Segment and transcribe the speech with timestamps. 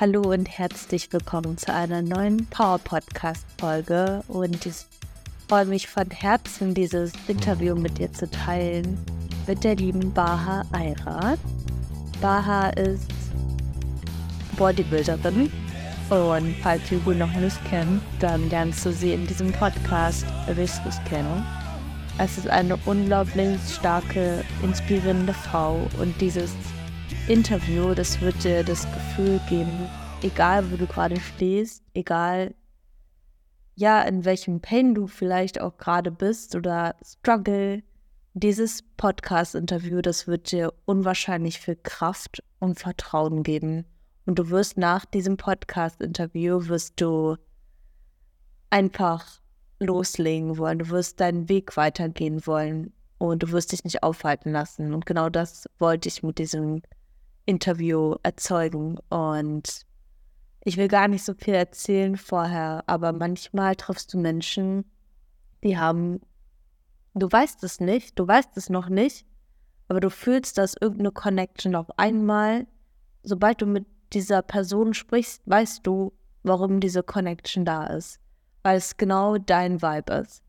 [0.00, 4.22] Hallo und herzlich willkommen zu einer neuen Power Podcast Folge.
[4.28, 4.86] Und ich
[5.48, 8.96] freue mich von Herzen, dieses Interview mit dir zu teilen
[9.48, 11.40] mit der lieben Baha Ayrat.
[12.20, 13.08] Baha ist
[14.56, 15.50] Bodybuilderin
[16.10, 20.24] und falls du noch nicht kennst, dann lernst du sie in diesem Podcast
[20.56, 21.44] richtig kennen.
[22.18, 26.52] Es ist eine unglaublich starke, inspirierende Frau und dieses
[27.28, 29.86] Interview, das wird dir das Gefühl geben,
[30.22, 32.54] egal wo du gerade stehst, egal
[33.74, 37.82] ja, in welchem Pain du vielleicht auch gerade bist oder Struggle,
[38.32, 43.84] dieses Podcast-Interview, das wird dir unwahrscheinlich viel Kraft und Vertrauen geben.
[44.24, 47.36] Und du wirst nach diesem Podcast-Interview, wirst du
[48.70, 49.40] einfach
[49.80, 50.78] loslegen wollen.
[50.78, 54.94] Du wirst deinen Weg weitergehen wollen und du wirst dich nicht aufhalten lassen.
[54.94, 56.80] Und genau das wollte ich mit diesem
[57.48, 58.98] Interview erzeugen.
[59.08, 59.86] Und
[60.64, 64.84] ich will gar nicht so viel erzählen vorher, aber manchmal triffst du Menschen,
[65.64, 66.20] die haben,
[67.14, 69.26] du weißt es nicht, du weißt es noch nicht,
[69.88, 72.66] aber du fühlst, dass irgendeine Connection auf einmal,
[73.22, 76.12] sobald du mit dieser Person sprichst, weißt du,
[76.42, 78.20] warum diese Connection da ist.
[78.62, 80.42] Weil es genau dein Vibe ist.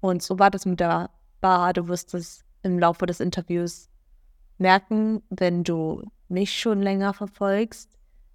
[0.00, 1.10] Und so war das mit der
[1.42, 1.74] Bar.
[1.74, 3.90] Du wirst es im Laufe des Interviews
[4.58, 7.90] merken, wenn du mich schon länger verfolgst,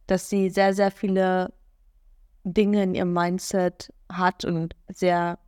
[0.07, 1.53] dass sie sehr, sehr viele
[2.43, 5.39] Dinge in ihrem Mindset hat und sehr,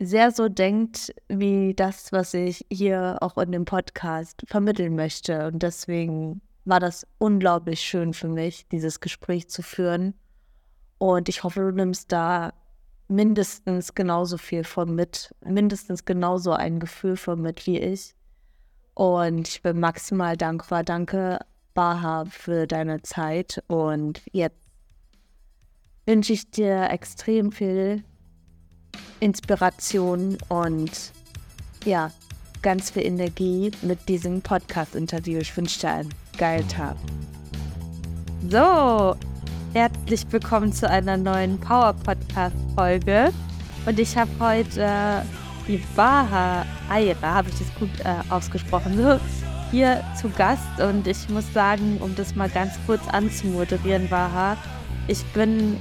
[0.00, 5.46] sehr so denkt, wie das, was ich hier auch in dem Podcast vermitteln möchte.
[5.48, 10.14] Und deswegen war das unglaublich schön für mich, dieses Gespräch zu führen.
[10.98, 12.52] Und ich hoffe, du nimmst da
[13.08, 18.14] mindestens genauso viel von mit, mindestens genauso ein Gefühl von mit wie ich.
[18.98, 20.82] Und ich bin maximal dankbar.
[20.82, 21.38] Danke,
[21.72, 23.62] Baha, für deine Zeit.
[23.68, 24.58] Und jetzt
[26.04, 28.02] wünsche ich dir extrem viel
[29.20, 31.12] Inspiration und
[31.84, 32.10] ja,
[32.60, 35.38] ganz viel Energie mit diesem Podcast-Interview.
[35.38, 36.96] Ich wünsche dir einen geilen Tag.
[38.50, 39.14] So,
[39.74, 43.32] herzlich willkommen zu einer neuen Power-Podcast-Folge.
[43.86, 45.22] Und ich habe heute
[45.68, 49.20] die Baha Aira, habe ich das gut äh, ausgesprochen,
[49.70, 50.80] hier zu Gast.
[50.80, 54.56] Und ich muss sagen, um das mal ganz kurz anzumoderieren, Baha,
[55.06, 55.76] ich bin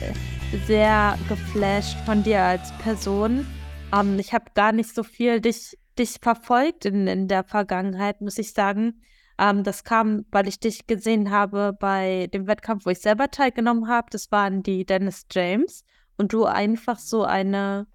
[0.00, 3.46] äh, sehr geflasht von dir als Person.
[3.94, 8.38] Ähm, ich habe gar nicht so viel dich, dich verfolgt in, in der Vergangenheit, muss
[8.38, 9.02] ich sagen.
[9.38, 13.88] Ähm, das kam, weil ich dich gesehen habe bei dem Wettkampf, wo ich selber teilgenommen
[13.88, 14.08] habe.
[14.10, 15.84] Das waren die Dennis James.
[16.16, 17.86] Und du einfach so eine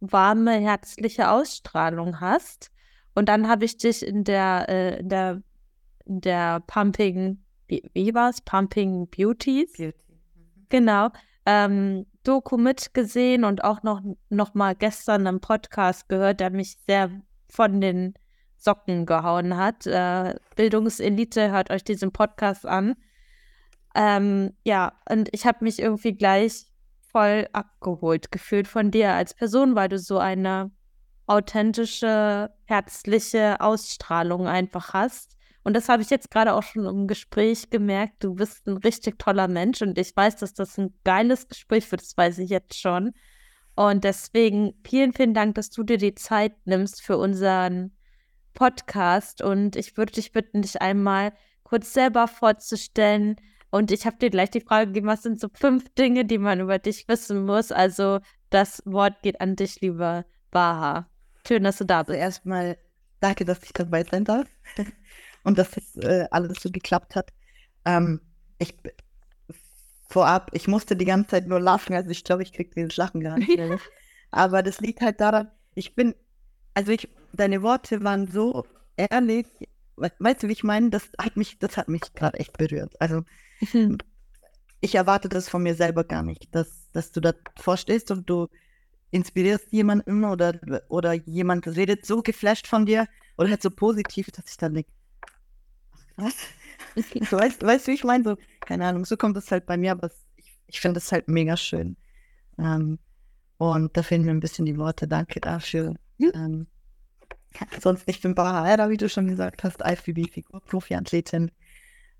[0.00, 2.70] warme, herzliche Ausstrahlung hast.
[3.14, 5.42] Und dann habe ich dich in der, äh, in der,
[6.04, 8.40] in der Pumping, wie, wie war es?
[8.40, 9.72] Pumping Beauties?
[9.72, 9.94] Beauty.
[10.34, 10.66] Mhm.
[10.68, 11.08] Genau.
[11.46, 17.10] Ähm, Doku mitgesehen und auch noch, noch mal gestern im Podcast gehört, der mich sehr
[17.48, 18.14] von den
[18.56, 19.86] Socken gehauen hat.
[19.86, 22.96] Äh, Bildungselite, hört euch diesen Podcast an.
[23.94, 26.66] Ähm, ja, und ich habe mich irgendwie gleich
[27.16, 30.70] voll abgeholt gefühlt von dir als Person, weil du so eine
[31.26, 35.34] authentische, herzliche Ausstrahlung einfach hast.
[35.64, 38.22] Und das habe ich jetzt gerade auch schon im Gespräch gemerkt.
[38.22, 42.02] Du bist ein richtig toller Mensch und ich weiß, dass das ein geiles Gespräch wird.
[42.02, 43.14] Das weiß ich jetzt schon.
[43.74, 47.96] Und deswegen vielen, vielen Dank, dass du dir die Zeit nimmst für unseren
[48.52, 49.40] Podcast.
[49.40, 53.36] Und ich würde dich bitten, dich einmal kurz selber vorzustellen,
[53.70, 56.60] und ich habe dir gleich die Frage gegeben, was sind so fünf Dinge, die man
[56.60, 57.72] über dich wissen muss?
[57.72, 61.08] Also das Wort geht an dich, lieber Baha.
[61.46, 62.10] Schön, dass du da bist.
[62.10, 62.78] Also erstmal
[63.20, 64.46] danke, dass ich dabei sein darf
[65.44, 67.32] und dass das äh, alles so geklappt hat.
[67.84, 68.20] Ähm,
[68.58, 68.74] ich
[70.08, 73.20] vorab, ich musste die ganze Zeit nur lachen, also ich glaube, ich kriege dieses Lachen
[73.20, 73.78] gar nicht mehr.
[74.30, 76.14] Aber das liegt halt daran, ich bin,
[76.74, 78.64] also ich, deine Worte waren so
[78.96, 79.46] ehrlich,
[79.96, 80.90] weißt du, wie ich meine?
[80.90, 82.94] Das hat mich, das hat mich gerade echt berührt.
[83.00, 83.22] Also
[84.80, 88.48] ich erwarte das von mir selber gar nicht, dass, dass du da vorstehst und du
[89.10, 90.58] inspirierst jemanden oder,
[90.88, 93.06] oder jemand redet so geflasht von dir
[93.36, 94.90] oder halt so positiv, dass ich dann denke,
[96.16, 96.34] was?
[97.30, 98.24] so, weißt, weißt du, wie ich meine?
[98.24, 101.28] So, keine Ahnung, so kommt es halt bei mir, aber ich, ich finde es halt
[101.28, 101.96] mega schön.
[102.58, 102.98] Ähm,
[103.58, 105.08] und da fehlen mir ein bisschen die Worte.
[105.08, 105.94] Danke dafür.
[106.18, 106.32] Mhm.
[106.34, 106.66] Ähm,
[107.80, 111.50] sonst, ich bin Bahara, wie du schon gesagt hast, IFBB-Figur, Profi-Athletin.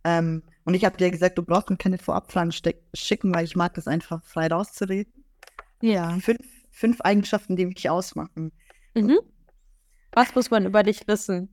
[0.06, 3.74] Ähm, und ich habe dir gesagt, du brauchst mir keine Vorabfragen schicken, weil ich mag
[3.74, 5.12] das einfach frei rauszureden.
[5.82, 6.16] Ja.
[6.20, 8.52] Fünf, fünf Eigenschaften, die mich ausmachen.
[8.94, 9.18] Mhm.
[10.12, 11.52] Was muss man über dich wissen?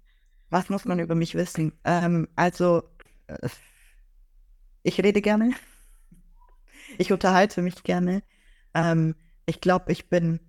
[0.52, 1.74] Was muss man über mich wissen?
[1.84, 2.84] Ähm, also,
[3.26, 3.50] äh,
[4.84, 5.54] ich rede gerne.
[7.00, 8.22] Ich unterhalte mich gerne.
[8.76, 9.16] Ähm,
[9.48, 10.40] ich glaube, ich bin,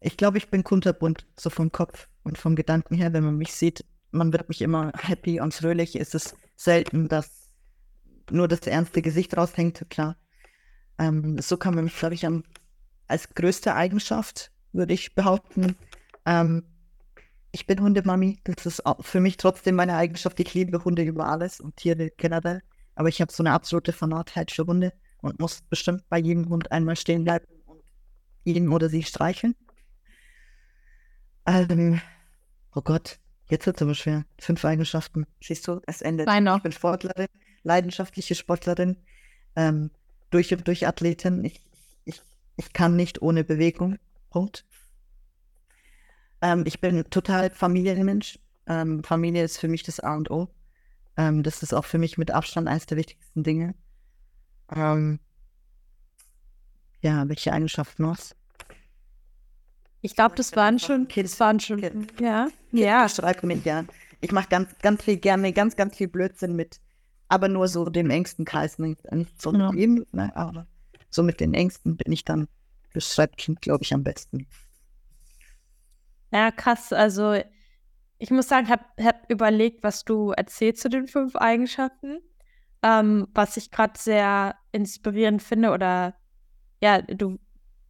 [0.00, 3.54] ich glaube, ich bin kunterbunt, so vom Kopf und vom Gedanken her, wenn man mich
[3.54, 3.86] sieht.
[4.10, 5.96] Man wird mich immer happy und fröhlich.
[5.96, 7.50] Es ist selten, dass
[8.30, 10.16] nur das ernste Gesicht raushängt, klar.
[10.98, 12.26] Ähm, so kann man mich, glaube ich,
[13.08, 15.76] als größte Eigenschaft, würde ich behaupten.
[16.24, 16.64] Ähm,
[17.52, 18.40] ich bin Hundemami.
[18.44, 20.40] Das ist für mich trotzdem meine Eigenschaft.
[20.40, 22.62] Ich liebe Hunde über alles und Tiere generell.
[22.94, 26.72] Aber ich habe so eine absolute Fanatheit für Hunde und muss bestimmt bei jedem Hund
[26.72, 27.82] einmal stehen bleiben und
[28.44, 29.54] ihn oder sie streicheln.
[31.46, 32.00] Ähm,
[32.74, 33.18] oh Gott,
[33.52, 34.24] jetzt wird es aber schwer.
[34.38, 35.26] Fünf Eigenschaften.
[35.40, 36.26] Siehst du, es endet.
[36.26, 37.28] Nein, ich bin Sportlerin,
[37.62, 38.96] leidenschaftliche Sportlerin,
[39.54, 39.90] ähm,
[40.30, 41.44] durch und durch Athletin.
[41.44, 41.60] Ich,
[42.04, 42.22] ich,
[42.56, 43.98] ich kann nicht ohne Bewegung.
[44.30, 44.64] Punkt.
[46.40, 48.38] Ähm, ich bin total Familienmensch.
[48.66, 50.48] Ähm, Familie ist für mich das A und O.
[51.16, 53.74] Ähm, das ist auch für mich mit Abstand eines der wichtigsten Dinge.
[54.74, 55.20] Ähm,
[57.02, 58.16] ja, welche Eigenschaften noch?
[60.00, 62.20] Ich glaube, das waren schon, das waren schon, Kind.
[62.20, 63.84] ja, Ja, schreibe mit ja.
[64.20, 66.80] Ich mache ganz, ganz viel gerne, ganz, ganz viel Blödsinn mit,
[67.28, 69.00] aber nur so dem engsten Kreis, nicht,
[69.38, 70.66] so mit jedem, ne, aber
[71.10, 72.48] so mit den engsten bin ich dann
[72.94, 74.46] das Schreibkind, glaube ich, am besten.
[76.32, 76.92] Ja, krass.
[76.92, 77.38] Also,
[78.18, 82.20] ich muss sagen, habe hab überlegt, was du erzählst zu den fünf Eigenschaften.
[82.82, 86.14] Ähm, was ich gerade sehr inspirierend finde, oder
[86.82, 87.38] ja, du,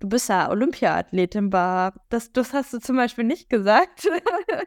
[0.02, 4.08] du bist ja Olympiaathletin, war das, das hast du zum Beispiel nicht gesagt.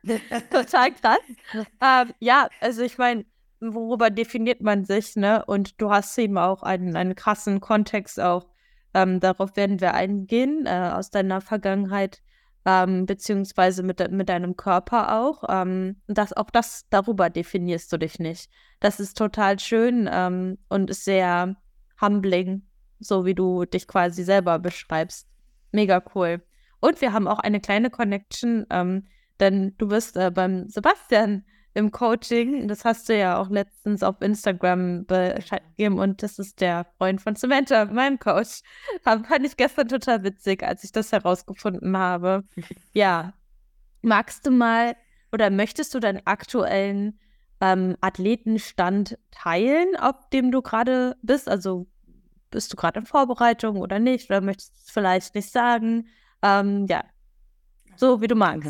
[0.49, 1.19] Total krass.
[1.53, 3.25] Ähm, ja, also ich meine,
[3.59, 5.43] worüber definiert man sich, ne?
[5.45, 8.47] Und du hast eben auch einen, einen krassen Kontext auch.
[8.93, 12.21] Ähm, darauf werden wir eingehen, äh, aus deiner Vergangenheit,
[12.63, 15.43] ähm, beziehungsweise mit, mit deinem Körper auch.
[15.49, 18.49] Ähm, das, auch das, darüber definierst du dich nicht.
[18.79, 21.57] Das ist total schön ähm, und ist sehr
[21.99, 22.63] humbling,
[22.99, 25.27] so wie du dich quasi selber beschreibst.
[25.71, 26.41] Mega cool.
[26.79, 29.07] Und wir haben auch eine kleine Connection, ähm,
[29.39, 31.43] denn du bist äh, beim Sebastian
[31.73, 32.67] im Coaching.
[32.69, 37.21] Das hast du ja auch letztens auf Instagram Bescheid gegeben und das ist der Freund
[37.21, 38.61] von Samantha, meinem Coach.
[39.05, 42.43] Hab- Fand ich gestern total witzig, als ich das herausgefunden habe.
[42.93, 43.33] Ja.
[44.01, 44.95] Magst du mal
[45.31, 47.19] oder möchtest du deinen aktuellen
[47.59, 51.49] ähm, Athletenstand teilen, auf dem du gerade bist?
[51.49, 51.87] Also
[52.51, 54.29] bist du gerade in Vorbereitung oder nicht?
[54.29, 56.07] Oder möchtest du es vielleicht nicht sagen?
[56.41, 57.03] Ähm, ja,
[57.95, 58.69] so wie du magst.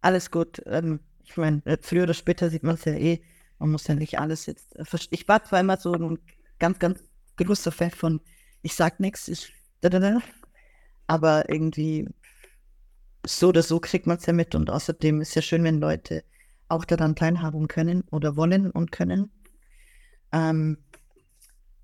[0.00, 0.62] Alles gut.
[0.66, 3.20] Ähm, ich meine, äh, früher oder später sieht man es ja eh.
[3.58, 5.18] Man muss ja nicht alles jetzt äh, verstehen.
[5.18, 6.18] Ich war zwar immer so ein
[6.58, 7.02] ganz, ganz
[7.36, 8.20] großer Fan von,
[8.62, 9.52] ich sag nichts, ich.
[11.06, 12.08] Aber irgendwie
[13.24, 14.54] so oder so kriegt man es ja mit.
[14.54, 16.24] Und außerdem ist ja schön, wenn Leute
[16.68, 19.30] auch daran teilhaben können oder wollen und können.
[20.32, 20.78] Ähm,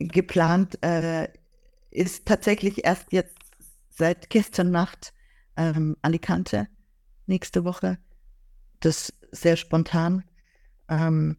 [0.09, 1.29] geplant äh,
[1.91, 3.37] ist tatsächlich erst jetzt
[3.91, 5.13] seit gestern Nacht
[5.57, 6.69] ähm, Alicante
[7.27, 7.99] nächste Woche.
[8.81, 10.25] Das sehr spontan.
[10.89, 11.37] Ähm,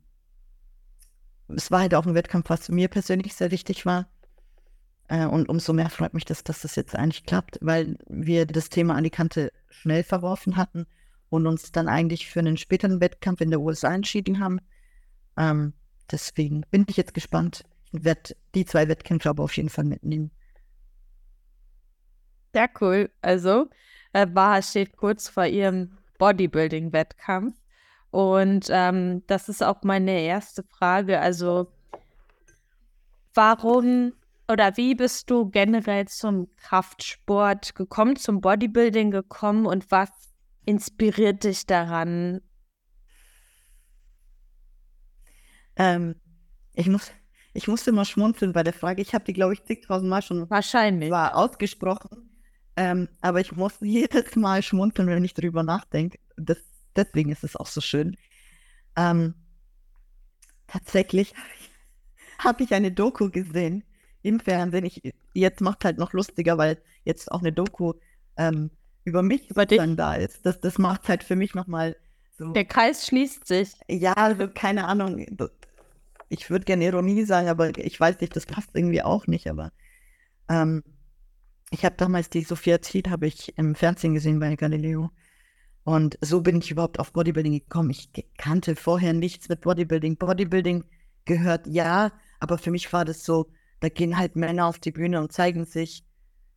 [1.48, 4.08] es war halt auch ein Wettkampf, was mir persönlich sehr wichtig war.
[5.08, 8.70] Äh, und umso mehr freut mich das, dass das jetzt eigentlich klappt, weil wir das
[8.70, 10.86] Thema Alicante schnell verworfen hatten
[11.30, 14.60] und uns dann eigentlich für einen späteren Wettkampf in der USA entschieden haben.
[15.38, 15.74] Ähm,
[16.12, 17.64] deswegen bin ich jetzt gespannt.
[17.94, 20.32] Werde die zwei Wettkämpfe aber auf jeden Fall mitnehmen.
[22.54, 23.10] Sehr cool.
[23.22, 23.70] Also,
[24.14, 27.56] äh, Baha steht kurz vor ihrem Bodybuilding-Wettkampf.
[28.12, 31.20] Und ähm, das ist auch meine erste Frage.
[31.20, 31.72] Also,
[33.34, 34.14] warum
[34.52, 40.10] oder wie bist du generell zum Kraftsport gekommen, zum Bodybuilding gekommen und was
[40.66, 42.42] inspiriert dich daran?
[45.76, 46.16] Ähm,
[46.74, 47.12] ich, muss,
[47.54, 49.02] ich musste mal schmunzeln bei der Frage.
[49.02, 51.10] Ich habe die, glaube ich, zigtausendmal schon Wahrscheinlich.
[51.10, 52.30] zwar ausgesprochen,
[52.76, 56.20] ähm, aber ich muss jedes Mal schmunzeln, wenn ich darüber nachdenke.
[56.36, 56.58] Das,
[56.96, 58.18] deswegen ist es auch so schön.
[58.96, 59.36] Ähm,
[60.68, 61.34] tatsächlich
[62.40, 63.84] habe ich eine Doku gesehen
[64.24, 64.86] im Fernsehen.
[64.86, 65.02] Ich,
[65.34, 67.94] jetzt macht halt noch lustiger, weil jetzt auch eine Doku
[68.38, 68.72] ähm,
[69.06, 69.78] über mich Über dich?
[69.78, 70.46] sozusagen da ist.
[70.46, 71.96] Das, das macht halt für mich nochmal
[72.38, 72.52] so.
[72.54, 73.74] Der Kreis schließt sich.
[73.88, 75.26] Ja, also keine Ahnung.
[76.34, 79.48] Ich würde gerne Ironie sagen, aber ich weiß nicht, das passt irgendwie auch nicht.
[79.48, 79.72] Aber
[80.50, 80.84] ähm,
[81.70, 85.12] ich habe damals die Sophia Zied habe ich im Fernsehen gesehen bei Galileo.
[85.84, 87.92] Und so bin ich überhaupt auf Bodybuilding gekommen.
[87.92, 90.18] Ich kannte vorher nichts mit Bodybuilding.
[90.18, 90.86] Bodybuilding
[91.26, 95.20] gehört ja, aber für mich war das so, da gehen halt Männer auf die Bühne
[95.22, 96.04] und zeigen sich.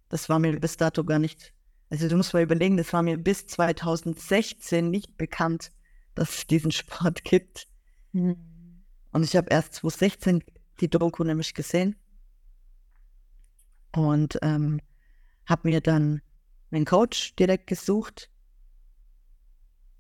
[0.08, 1.52] Das war mir bis dato gar nicht.
[1.90, 5.70] Also du musst mal überlegen, das war mir bis 2016 nicht bekannt,
[6.14, 7.68] dass es diesen Sport gibt.
[9.16, 10.44] Und ich habe erst 2016
[10.78, 11.96] die Doku nämlich gesehen.
[13.94, 14.82] Und ähm,
[15.46, 16.20] habe mir dann
[16.70, 18.28] einen Coach direkt gesucht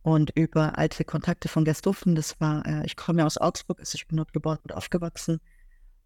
[0.02, 3.96] und über alte Kontakte von Gersthofen, das war, äh, ich komme ja aus Augsburg, also
[3.96, 5.40] ich bin dort geboren und aufgewachsen.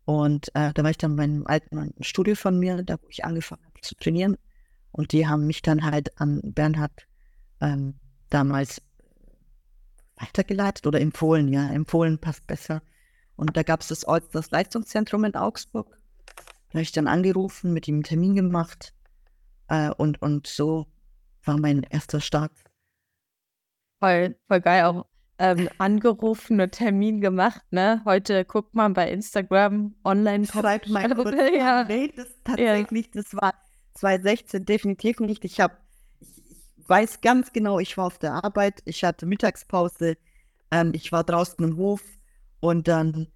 [0.05, 3.25] Und äh, da war ich dann bei einem alten Studio von mir, da wo ich
[3.25, 4.37] angefangen habe zu trainieren.
[4.93, 7.09] Und die haben mich dann halt an Bernhard
[7.61, 7.99] ähm,
[8.29, 8.81] damals
[10.15, 12.83] weitergeleitet oder empfohlen, ja, empfohlen passt besser.
[13.41, 15.97] Und da gab es das, das Leistungszentrum in Augsburg.
[16.37, 18.93] Da habe ich dann angerufen, mit ihm einen Termin gemacht.
[19.69, 20.87] Äh, und, und so
[21.45, 22.53] war mein erster Start.
[23.99, 25.07] Voll, voll geil auch.
[25.39, 28.03] Ähm, angerufen und Termin gemacht, ne?
[28.05, 30.47] Heute guckt man bei Instagram online.
[30.47, 31.11] Schreibt mein
[31.57, 31.85] ja.
[31.85, 33.23] Nee, das tatsächlich, ja.
[33.23, 33.55] das war
[33.95, 35.47] 2016 definitiv nicht.
[35.47, 35.79] Ich habe
[36.89, 40.19] weiß ganz genau, ich war auf der Arbeit, ich hatte Mittagspause,
[40.71, 42.03] ähm, ich war draußen im Hof
[42.61, 43.29] und dann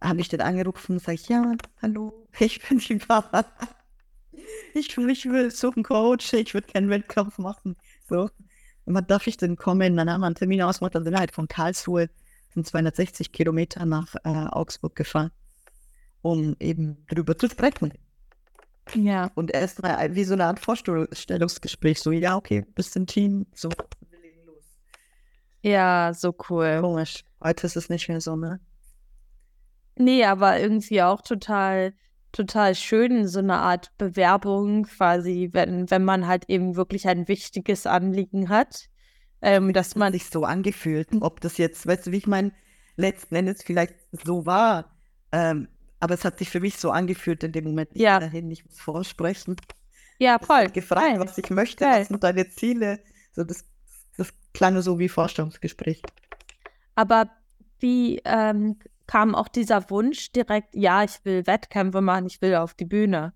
[0.00, 3.44] habe ich den angerufen und sage ich, ja, hallo, ich bin die Papa.
[4.74, 7.76] Ich, ich will suchen Coach, ich würde keinen Wettkampf machen.
[8.08, 8.30] So.
[8.84, 9.96] Und wann darf ich denn kommen?
[9.96, 12.08] Dann haben wir einen Termin ausgemacht, dann sind wir halt von Karlsruhe,
[12.54, 15.30] sind 260 Kilometer nach äh, Augsburg gefahren,
[16.22, 17.92] um eben drüber zu sprechen.
[18.94, 19.30] Ja.
[19.34, 23.68] Und erst mal wie so eine Art Vorstellungsgespräch, so, ja, okay, bist ein Team, so,
[23.68, 24.64] wir legen los.
[25.62, 26.78] Ja, so cool.
[26.80, 27.24] Komisch.
[27.42, 28.60] Heute ist es nicht mehr so, ne?
[29.96, 31.94] Nee, aber irgendwie auch total,
[32.32, 37.86] total schön, so eine Art Bewerbung quasi, wenn, wenn man halt eben wirklich ein wichtiges
[37.86, 38.86] Anliegen hat.
[39.42, 42.52] Ähm, dass man sich so angefühlt, ob das jetzt, weißt du, wie ich meine,
[42.96, 43.94] letzten Endes vielleicht
[44.24, 44.94] so war.
[45.32, 45.68] Ähm,
[45.98, 47.90] aber es hat sich für mich so angefühlt in dem Moment.
[47.94, 48.20] Ich ja.
[48.20, 49.56] dahin, ich muss vorsprechen.
[50.18, 50.64] Ja, voll.
[50.66, 52.00] Ich gefragt, was ich möchte, Geil.
[52.00, 53.00] was sind deine Ziele.
[53.32, 53.64] So, das,
[54.16, 56.02] das klang so wie Vorstellungsgespräch.
[57.00, 57.30] Aber
[57.78, 58.76] wie ähm,
[59.06, 63.32] kam auch dieser Wunsch direkt, ja, ich will Wettkämpfe machen, ich will auf die Bühne?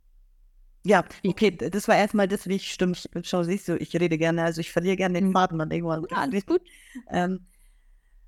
[0.84, 2.94] Ja, okay, das war erstmal das, wie ich stimme.
[3.22, 6.04] Schau, siehst du, ich rede gerne, also ich verliere gerne den Faden dann irgendwann.
[6.10, 6.60] Ja, alles gut.
[7.10, 7.46] Ähm,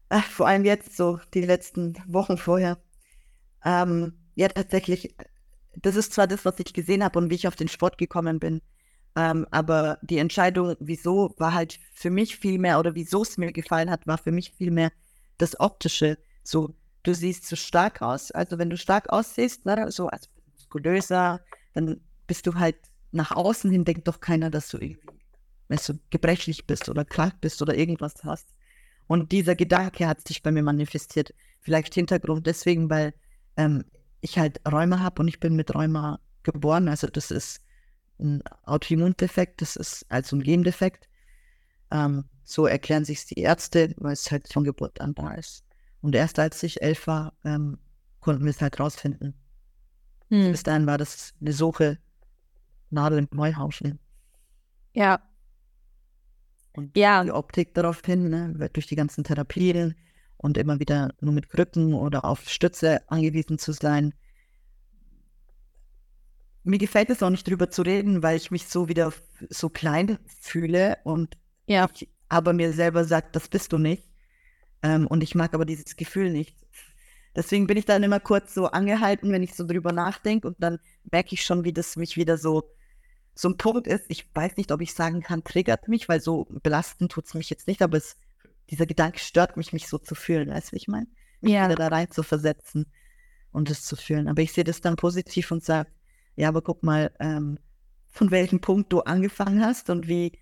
[0.08, 2.78] äh, vor allem jetzt, so die letzten Wochen vorher.
[3.62, 5.14] Ähm, ja, tatsächlich,
[5.74, 8.38] das ist zwar das, was ich gesehen habe und wie ich auf den Sport gekommen
[8.38, 8.62] bin,
[9.16, 13.52] ähm, aber die Entscheidung, wieso, war halt für mich viel mehr, oder wieso es mir
[13.52, 14.92] gefallen hat, war für mich viel mehr
[15.38, 16.18] das Optische.
[16.42, 18.30] So, du siehst so stark aus.
[18.30, 21.40] Also wenn du stark aussiehst, ne, so als muskulöser,
[21.74, 22.76] dann bist du halt
[23.12, 25.00] nach außen hin, denkt doch keiner, dass du irgendwie,
[25.68, 28.48] weißt du, gebrechlich bist oder krank bist oder irgendwas hast.
[29.06, 31.32] Und dieser Gedanke hat sich bei mir manifestiert.
[31.60, 33.14] Vielleicht Hintergrund deswegen, weil
[33.56, 33.84] ähm,
[34.20, 36.88] ich halt Rheuma habe und ich bin mit Rheuma geboren.
[36.88, 37.60] Also das ist
[38.18, 41.08] ein Autoimmundefekt, das ist also ein Gendefekt.
[41.90, 45.64] Ähm, so erklären sich die Ärzte, weil es halt von Geburt an da ist.
[46.00, 47.78] Und erst als ich elf war, ähm,
[48.20, 49.34] konnten wir es halt rausfinden.
[50.30, 50.52] Hm.
[50.52, 51.98] Bis dahin war das eine Suche,
[52.90, 53.98] Nadel im Heuhauschen.
[54.94, 55.20] Ja.
[56.72, 57.24] Und ja.
[57.24, 59.94] die Optik daraufhin, ne, durch die ganzen Therapien,
[60.38, 64.14] und immer wieder nur mit Krücken oder auf Stütze angewiesen zu sein.
[66.62, 69.12] Mir gefällt es auch nicht drüber zu reden, weil ich mich so wieder
[69.48, 71.36] so klein fühle und
[71.66, 71.88] ja.
[71.94, 74.04] ich aber mir selber sagt, das bist du nicht.
[74.82, 76.56] Ähm, und ich mag aber dieses Gefühl nicht.
[77.34, 80.78] Deswegen bin ich dann immer kurz so angehalten, wenn ich so drüber nachdenke und dann
[81.10, 82.70] merke ich schon, wie das mich wieder so
[83.38, 84.06] so ein Punkt ist.
[84.08, 87.50] Ich weiß nicht, ob ich sagen kann, triggert mich, weil so belastend tut es mich
[87.50, 88.16] jetzt nicht, aber es
[88.70, 91.06] dieser Gedanke stört mich, mich so zu fühlen, weißt du, wie ich meine?
[91.40, 91.66] Mich ja.
[91.66, 92.86] wieder da rein zu versetzen
[93.52, 94.28] und es zu fühlen.
[94.28, 95.90] Aber ich sehe das dann positiv und sage,
[96.34, 97.58] ja, aber guck mal, ähm,
[98.08, 100.32] von welchem Punkt du angefangen hast und wie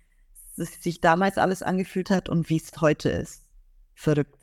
[0.57, 3.43] es sich damals alles angefühlt hat und wie es heute ist.
[3.93, 4.35] Verrückt.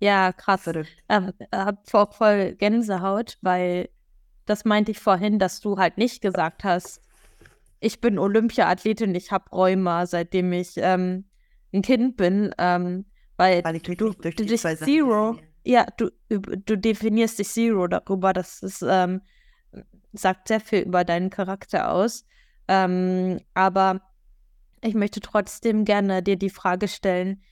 [0.00, 0.62] Ja, krass.
[0.62, 0.90] Verrückt.
[1.08, 3.88] Ähm, hab voll Gänsehaut, weil
[4.46, 7.00] das meinte ich vorhin, dass du halt nicht gesagt hast,
[7.80, 11.24] ich bin Olympiaathletin, ich habe Rheuma, seitdem ich ähm,
[11.72, 13.04] ein Kind bin, ähm,
[13.36, 18.84] weil, weil du, du dich Zero, ja, du, du definierst dich Zero darüber, das ist,
[18.86, 19.22] ähm,
[20.12, 22.24] sagt sehr viel über deinen Charakter aus.
[22.68, 24.00] Ähm, aber
[24.82, 27.42] ich möchte trotzdem gerne dir die Frage stellen,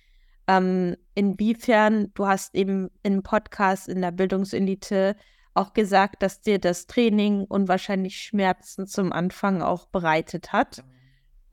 [0.47, 5.17] ähm, inwiefern du hast eben im Podcast in der Bildungselite
[5.55, 10.83] auch gesagt, dass dir das Training unwahrscheinlich Schmerzen zum Anfang auch bereitet hat.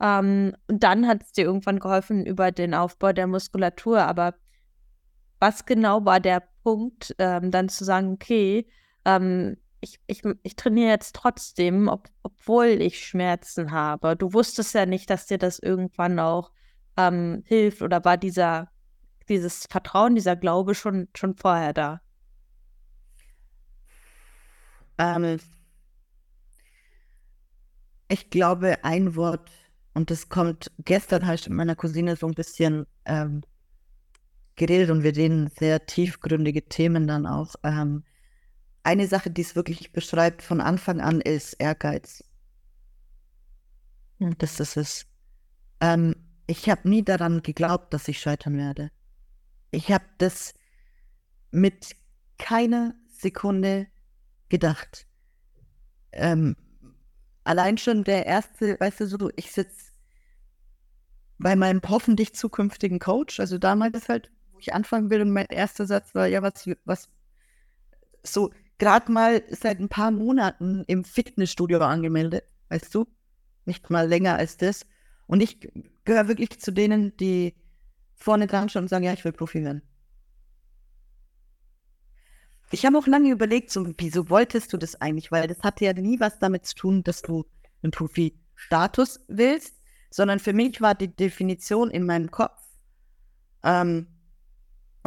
[0.00, 4.02] Ähm, und dann hat es dir irgendwann geholfen über den Aufbau der Muskulatur.
[4.02, 4.34] Aber
[5.40, 8.66] was genau war der Punkt, ähm, dann zu sagen, okay,
[9.04, 14.16] ähm, ich, ich, ich trainiere jetzt trotzdem, ob, obwohl ich Schmerzen habe.
[14.16, 16.50] Du wusstest ja nicht, dass dir das irgendwann auch
[16.96, 18.70] ähm, hilft oder war dieser,
[19.28, 22.00] dieses Vertrauen, dieser Glaube schon, schon vorher da?
[24.98, 25.38] Ähm,
[28.08, 29.50] ich glaube, ein Wort,
[29.94, 33.42] und das kommt, gestern habe ich mit meiner Cousine so ein bisschen ähm,
[34.56, 37.54] geredet und wir reden sehr tiefgründige Themen dann auch.
[37.62, 38.04] Ähm,
[38.88, 42.24] eine Sache, die es wirklich beschreibt von Anfang an, ist Ehrgeiz.
[44.18, 44.38] Hm.
[44.38, 45.06] Das ist es.
[45.80, 46.14] Ähm,
[46.46, 48.90] ich habe nie daran geglaubt, dass ich scheitern werde.
[49.72, 50.54] Ich habe das
[51.50, 51.96] mit
[52.38, 53.88] keiner Sekunde
[54.48, 55.06] gedacht.
[56.12, 56.56] Ähm,
[57.44, 59.92] allein schon der erste, weißt du, so, ich sitze
[61.36, 65.86] bei meinem hoffentlich zukünftigen Coach, also damals halt, wo ich anfangen will und mein erster
[65.86, 67.10] Satz war, ja, was, was,
[68.22, 73.06] so, gerade mal seit ein paar Monaten im Fitnessstudio angemeldet, weißt du?
[73.64, 74.86] Nicht mal länger als das.
[75.26, 75.60] Und ich
[76.04, 77.54] gehöre wirklich zu denen, die
[78.14, 79.82] vorne dran schon und sagen, ja, ich will Profi werden.
[82.70, 85.32] Ich habe auch lange überlegt, so, wieso wolltest du das eigentlich?
[85.32, 87.46] Weil das hatte ja nie was damit zu tun, dass du
[87.82, 89.74] einen Profi-Status willst,
[90.10, 92.60] sondern für mich war die Definition in meinem Kopf,
[93.62, 94.06] ähm,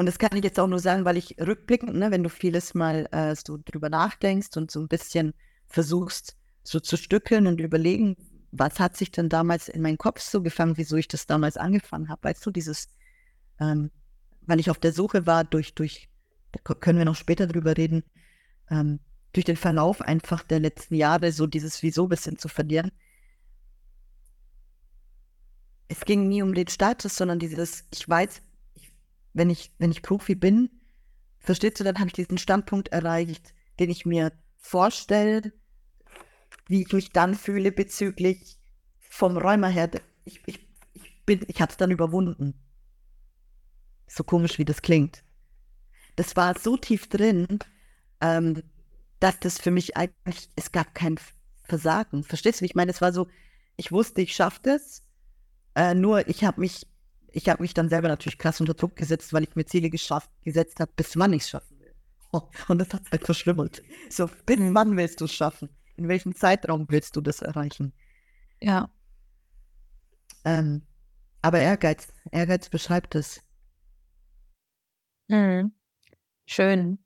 [0.01, 2.73] und das kann ich jetzt auch nur sagen, weil ich rückblickend, ne, wenn du vieles
[2.73, 5.35] mal äh, so drüber nachdenkst und so ein bisschen
[5.67, 8.17] versuchst, so zu stückeln und überlegen,
[8.51, 12.09] was hat sich denn damals in meinen Kopf so gefangen, wieso ich das damals angefangen
[12.09, 12.23] habe.
[12.23, 12.89] Weißt du, dieses,
[13.59, 13.91] ähm,
[14.41, 16.09] weil ich auf der Suche war durch, durch
[16.51, 18.03] da können wir noch später drüber reden,
[18.71, 19.01] ähm,
[19.33, 22.91] durch den Verlauf einfach der letzten Jahre so dieses Wieso bisschen zu verlieren.
[25.89, 28.41] Es ging nie um den Status, sondern dieses, ich weiß,
[29.33, 30.69] wenn, ich, wenn ich Profi bin,
[31.39, 35.53] verstehst du, dann habe ich diesen Standpunkt erreicht, den ich mir vorstelle,
[36.67, 38.57] wie ich mich dann fühle bezüglich
[38.99, 39.89] vom Räumer her.
[40.25, 42.53] Ich, ich, ich ich habe es dann überwunden.
[44.07, 45.23] So komisch, wie das klingt
[46.15, 47.47] das war so tief drin,
[48.21, 48.63] ähm,
[49.19, 51.19] dass das für mich eigentlich, es gab kein
[51.63, 52.23] Versagen.
[52.23, 52.65] Verstehst du?
[52.65, 53.27] Ich meine, es war so,
[53.77, 55.03] ich wusste, ich schaffe das,
[55.75, 56.87] äh, nur ich habe mich,
[57.31, 60.29] ich habe mich dann selber natürlich krass unter Druck gesetzt, weil ich mir Ziele geschafft,
[60.43, 61.93] gesetzt habe, bis wann ich es schaffen will.
[62.31, 63.81] Oh, und das hat halt verschlimmert.
[64.09, 65.69] So, bis wann willst du es schaffen?
[65.97, 67.93] In welchem Zeitraum willst du das erreichen?
[68.59, 68.89] Ja.
[70.45, 70.83] Ähm,
[71.41, 73.41] aber Ehrgeiz, Ehrgeiz beschreibt es.
[75.27, 75.73] Mhm.
[76.45, 76.99] Schön.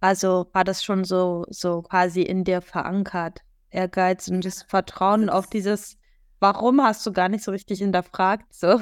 [0.00, 5.48] Also war das schon so, so quasi in dir verankert, Ehrgeiz und das Vertrauen auf
[5.48, 5.98] dieses,
[6.40, 8.80] warum hast du gar nicht so richtig hinterfragt, so.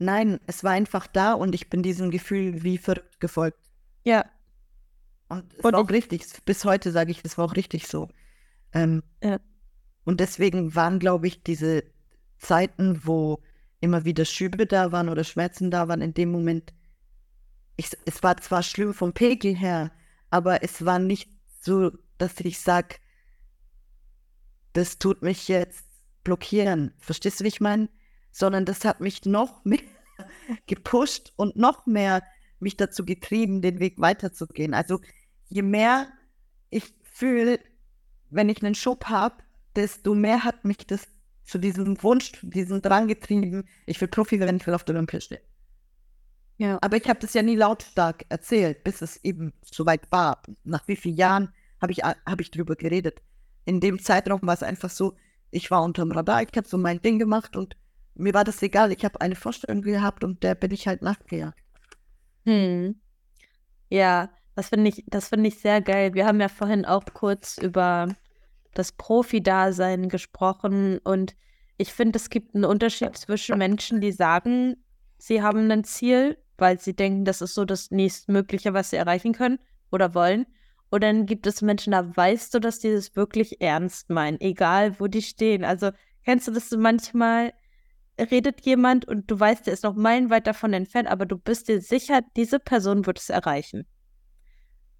[0.00, 3.58] Nein, es war einfach da und ich bin diesem Gefühl wie verrückt gefolgt.
[4.04, 4.24] Ja.
[5.28, 6.26] Und es und war auch richtig.
[6.44, 8.08] Bis heute sage ich, es war auch richtig so.
[8.72, 9.38] Ähm, ja.
[10.04, 11.84] Und deswegen waren, glaube ich, diese
[12.38, 13.42] Zeiten, wo
[13.80, 16.72] immer wieder Schübe da waren oder Schmerzen da waren, in dem Moment
[17.80, 19.90] ich, es war zwar schlimm vom Pegel her,
[20.28, 22.96] aber es war nicht so, dass ich sage,
[24.74, 25.84] das tut mich jetzt
[26.22, 26.92] blockieren.
[26.98, 27.88] Verstehst du, wie ich meine?
[28.32, 29.80] Sondern das hat mich noch mehr
[30.66, 32.22] gepusht und noch mehr
[32.58, 34.74] mich dazu getrieben, den Weg weiterzugehen.
[34.74, 35.00] Also
[35.48, 36.08] je mehr
[36.70, 37.58] ich fühle,
[38.30, 39.36] wenn ich einen Schub habe,
[39.74, 41.08] desto mehr hat mich das
[41.44, 45.20] zu diesem Wunsch, diesem Drang getrieben, ich will Profi werden, ich will auf der Olympia
[45.20, 45.42] stehen.
[46.58, 46.78] Ja.
[46.82, 50.42] Aber ich habe das ja nie lautstark erzählt, bis es eben soweit war.
[50.62, 53.22] Nach wie vielen Jahren habe ich, hab ich darüber geredet.
[53.64, 55.16] In dem Zeitraum war es einfach so,
[55.50, 57.76] ich war unterm Radar, ich habe so mein Ding gemacht und
[58.14, 58.92] mir war das egal.
[58.92, 61.58] Ich habe eine Vorstellung gehabt und der bin ich halt nachgejagt.
[62.44, 63.00] Hm.
[63.88, 66.14] Ja, das finde ich, das finde ich sehr geil.
[66.14, 68.08] Wir haben ja vorhin auch kurz über
[68.74, 71.34] das Profi-Dasein gesprochen und
[71.76, 74.76] ich finde, es gibt einen Unterschied zwischen Menschen, die sagen,
[75.18, 79.32] sie haben ein Ziel weil sie denken, das ist so das nächstmögliche, was sie erreichen
[79.32, 79.58] können
[79.90, 80.46] oder wollen.
[80.90, 84.98] Und dann gibt es Menschen, da weißt du, dass die das wirklich ernst meinen, egal
[85.00, 85.64] wo die stehen.
[85.64, 85.90] Also
[86.24, 87.52] kennst du das manchmal,
[88.20, 91.80] redet jemand und du weißt, der ist noch meilenweit davon entfernt, aber du bist dir
[91.80, 93.86] sicher, diese Person wird es erreichen.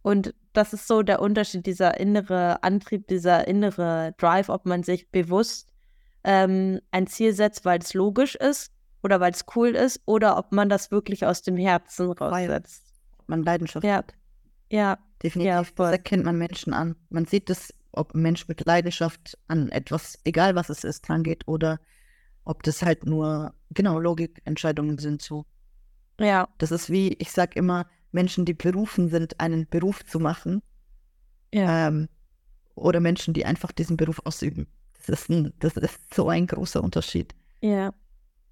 [0.02, 5.10] Und das ist so der Unterschied, dieser innere Antrieb, dieser innere Drive, ob man sich
[5.10, 5.68] bewusst
[6.24, 10.52] ähm, ein Ziel setzt, weil es logisch ist oder weil es cool ist oder ob
[10.52, 12.92] man das wirklich aus dem Herzen raussetzt.
[13.18, 13.96] Ob man Leidenschaft ja.
[13.96, 14.14] hat.
[14.70, 14.98] Ja.
[15.22, 15.46] Definitiv.
[15.48, 16.96] Ja, das erkennt man Menschen an.
[17.10, 21.46] Man sieht es, ob ein Mensch mit Leidenschaft an etwas, egal was es ist, rangeht
[21.46, 21.78] oder
[22.44, 25.46] ob das halt nur, genau, Logikentscheidungen sind so.
[26.18, 26.48] Ja.
[26.58, 30.62] Das ist wie, ich sag immer, Menschen, die berufen sind, einen Beruf zu machen.
[31.52, 31.88] Ja.
[31.88, 32.08] Ähm,
[32.74, 34.66] oder Menschen, die einfach diesen Beruf ausüben.
[34.98, 37.34] Das ist, ein, das ist so ein großer Unterschied.
[37.60, 37.92] Ja.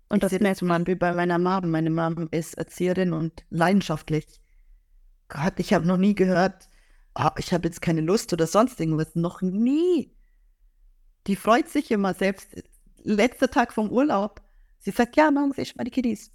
[0.08, 1.70] Und das merkt man wie bei meiner Mom.
[1.70, 4.26] Meine Mom ist Erzieherin und leidenschaftlich.
[5.28, 6.68] Gott, ich habe noch nie gehört,
[7.14, 9.14] oh, ich habe jetzt keine Lust oder sonst irgendwas.
[9.14, 10.14] Noch nie.
[11.26, 12.62] Die freut sich immer selbst.
[13.02, 14.42] Letzter Tag vom Urlaub.
[14.78, 16.32] Sie sagt, ja, morgen sehe ich mal die Kiddies.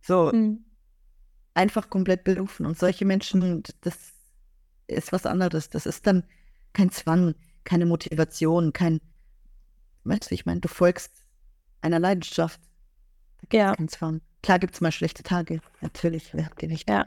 [0.00, 0.64] So, mhm.
[1.54, 2.66] einfach komplett berufen.
[2.66, 4.12] Und solche Menschen, das
[4.86, 5.68] ist was anderes.
[5.68, 6.24] Das ist dann
[6.72, 9.00] kein Zwang, keine Motivation, kein,
[10.04, 11.24] weißt du, ich meine, du folgst
[11.80, 12.60] einer Leidenschaft.
[13.52, 13.74] Ja.
[13.74, 14.20] Kein Zwang.
[14.42, 15.60] Klar gibt es mal schlechte Tage.
[15.80, 16.88] Natürlich, wer habt ihr nicht?
[16.88, 17.06] Ja.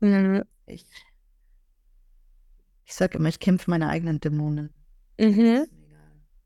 [0.00, 0.44] Mhm.
[0.66, 0.86] Ich,
[2.84, 4.72] ich sage immer, ich kämpfe meine eigenen Dämonen.
[5.18, 5.66] Mhm.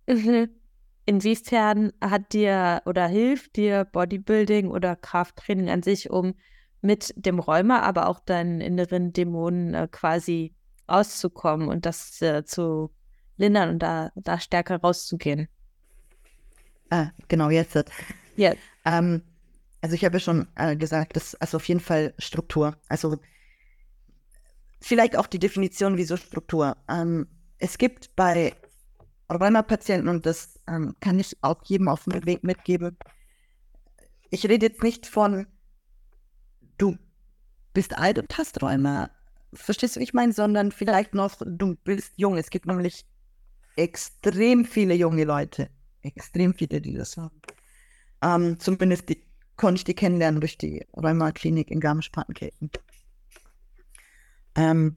[0.06, 0.48] Mhm.
[1.04, 6.34] Inwiefern hat dir oder hilft dir Bodybuilding oder Krafttraining an sich, um
[6.80, 10.54] mit dem Rheuma, aber auch deinen inneren Dämonen äh, quasi
[10.88, 12.92] rauszukommen und das äh, zu
[13.36, 15.48] lindern und da, da stärker rauszugehen?
[16.90, 17.84] Ah, genau, jetzt.
[18.36, 18.58] Jetzt.
[18.84, 19.22] Ähm,
[19.80, 22.76] also ich habe ja schon äh, gesagt, das ist also auf jeden Fall Struktur.
[22.88, 23.16] Also
[24.80, 26.76] vielleicht auch die Definition, wieso Struktur.
[26.88, 27.26] Ähm,
[27.58, 28.54] es gibt bei
[29.40, 32.96] Rheuma-Patienten, und das ähm, kann ich auch jedem auf dem Weg mitgeben,
[34.30, 35.46] ich rede jetzt nicht von,
[36.78, 36.96] du
[37.74, 39.10] bist alt und hast Rheuma.
[39.52, 40.32] Verstehst du, wie ich meine?
[40.32, 42.38] Sondern vielleicht noch, du bist jung.
[42.38, 43.04] Es gibt nämlich
[43.76, 45.68] extrem viele junge Leute.
[46.00, 47.40] Extrem viele, die das haben.
[48.22, 49.22] Ähm, zumindest die,
[49.56, 52.70] konnte ich die kennenlernen durch die Rheuma-Klinik in Garmisch-Partenkirchen.
[54.54, 54.96] Ähm,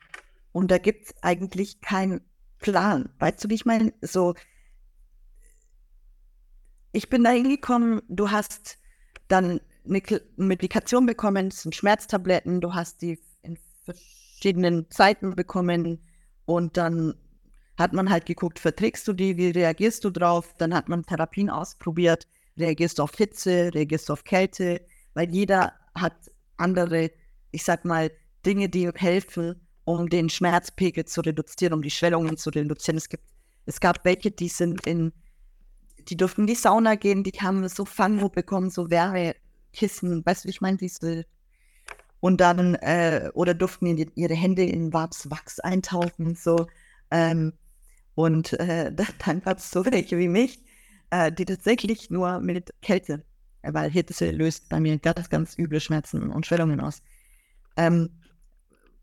[0.53, 2.21] und da gibt es eigentlich keinen
[2.65, 3.09] Plan.
[3.19, 3.93] Weißt du, wie ich meine?
[4.01, 4.33] So,
[6.93, 8.79] ich bin da hingekommen, du hast
[9.27, 10.01] dann eine
[10.35, 16.01] Medikation bekommen, das sind Schmerztabletten, du hast die in verschiedenen Zeiten bekommen
[16.45, 17.13] und dann
[17.77, 20.55] hat man halt geguckt, verträgst du die, wie reagierst du drauf?
[20.57, 24.81] Dann hat man Therapien ausprobiert, reagierst du auf Hitze, reagierst du auf Kälte,
[25.13, 27.11] weil jeder hat andere,
[27.51, 28.09] ich sag mal,
[28.43, 32.97] Dinge, die helfen, um den Schmerzpegel zu reduzieren, um die Schwellungen zu reduzieren.
[32.97, 33.23] Es gibt,
[33.65, 35.13] es gab welche, die sind in,
[36.09, 40.49] die durften in die Sauna gehen, die haben so Fango bekommen, so Wärmekissen, weißt du,
[40.49, 41.25] ich meine, diese
[42.19, 46.65] und dann, äh, oder durften die, ihre Hände in Wachs eintauchen, so.
[47.11, 47.53] Ähm,
[48.15, 48.91] und äh,
[49.25, 50.59] dann gab es so welche wie mich,
[51.11, 53.23] äh, die tatsächlich nur mit Kälte,
[53.61, 57.03] weil Hitze löst bei mir ganz, ganz üble Schmerzen und Schwellungen aus.
[57.77, 58.09] Ähm,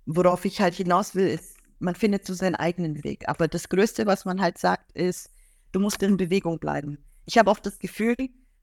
[0.07, 3.29] worauf ich halt hinaus will, ist, man findet so seinen eigenen Weg.
[3.29, 5.31] Aber das Größte, was man halt sagt, ist,
[5.73, 6.99] du musst in Bewegung bleiben.
[7.25, 8.17] Ich habe oft das Gefühl,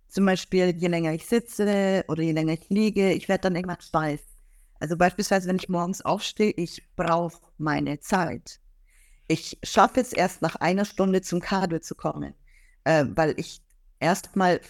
[0.08, 3.82] zum Beispiel, je länger ich sitze oder je länger ich liege, ich werde dann irgendwann
[3.82, 4.22] steif.
[4.80, 8.60] Also beispielsweise, wenn ich morgens aufstehe, ich brauche meine Zeit.
[9.28, 12.34] Ich schaffe es erst nach einer Stunde zum Cardio zu kommen,
[12.86, 13.62] äh, weil ich
[14.00, 14.62] erstmal,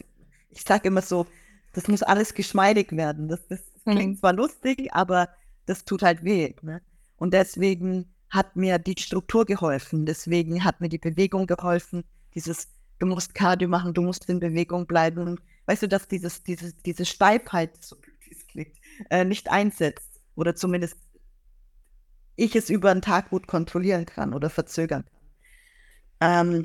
[0.50, 1.26] ich sage immer so,
[1.74, 3.30] das muss alles geschmeidig werden.
[3.30, 4.18] Das, das klingt mhm.
[4.18, 5.30] zwar lustig, aber
[5.70, 6.54] das tut halt weh.
[6.64, 6.82] Ne?
[7.18, 10.06] Und deswegen hat mir die Struktur geholfen.
[10.06, 12.04] Deswegen hat mir die Bewegung geholfen.
[12.34, 15.40] Dieses, du musst Cardio machen, du musst in Bewegung bleiben.
[15.68, 17.98] Weißt du, dass dieses, dieses, diese Steifheit, so
[18.32, 18.76] es klingt,
[19.10, 20.22] äh, nicht einsetzt.
[20.36, 20.98] Oder zumindest
[22.36, 25.06] ich es über einen Tag gut kontrollieren kann oder verzögern
[26.20, 26.58] kann.
[26.58, 26.64] Ähm,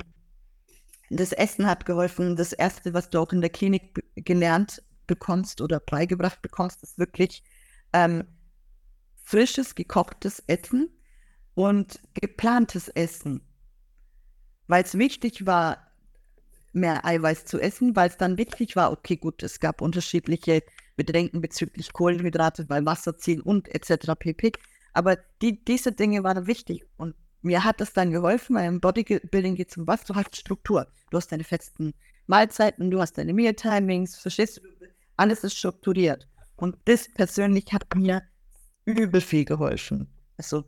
[1.09, 2.35] das Essen hat geholfen.
[2.35, 7.43] Das Erste, was du auch in der Klinik gelernt bekommst oder beigebracht bekommst, ist wirklich
[7.93, 8.23] ähm,
[9.25, 10.89] frisches, gekochtes Essen
[11.55, 13.41] und geplantes Essen.
[14.67, 15.91] Weil es wichtig war,
[16.71, 20.63] mehr Eiweiß zu essen, weil es dann wichtig war, okay, gut, es gab unterschiedliche
[20.95, 24.13] Bedenken bezüglich Kohlenhydrate, weil Wasser ziehen und etc.
[24.17, 24.53] pp.
[24.93, 29.55] Aber die, diese Dinge waren wichtig und mir hat das dann geholfen, weil im Bodybuilding
[29.55, 30.03] geht es um was?
[30.03, 30.87] Du hast Struktur.
[31.11, 31.93] Du hast deine festen
[32.27, 34.61] Mahlzeiten, du hast deine Meal-Timings, verstehst du?
[35.15, 36.27] Alles ist strukturiert.
[36.55, 38.23] Und das persönlich hat mir
[38.85, 40.07] übel viel geholfen.
[40.37, 40.63] Also,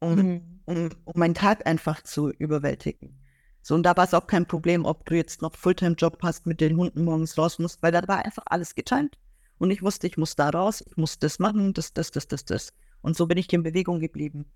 [0.00, 0.60] um, mhm.
[0.64, 3.18] um, um meinen Tag einfach zu überwältigen.
[3.62, 6.60] So, und da war es auch kein Problem, ob du jetzt noch Fulltime-Job hast, mit
[6.60, 9.18] den Hunden morgens raus musst, weil da war einfach alles getimt.
[9.58, 12.44] Und ich wusste, ich muss da raus, ich muss das machen, das, das, das, das,
[12.44, 12.72] das.
[13.00, 14.46] Und so bin ich in Bewegung geblieben.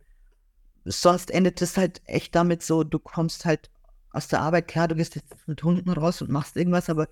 [0.84, 3.70] Sonst endet es halt echt damit so, du kommst halt
[4.12, 7.08] aus der Arbeit, klar, du gehst jetzt mit Hunden raus und machst irgendwas, aber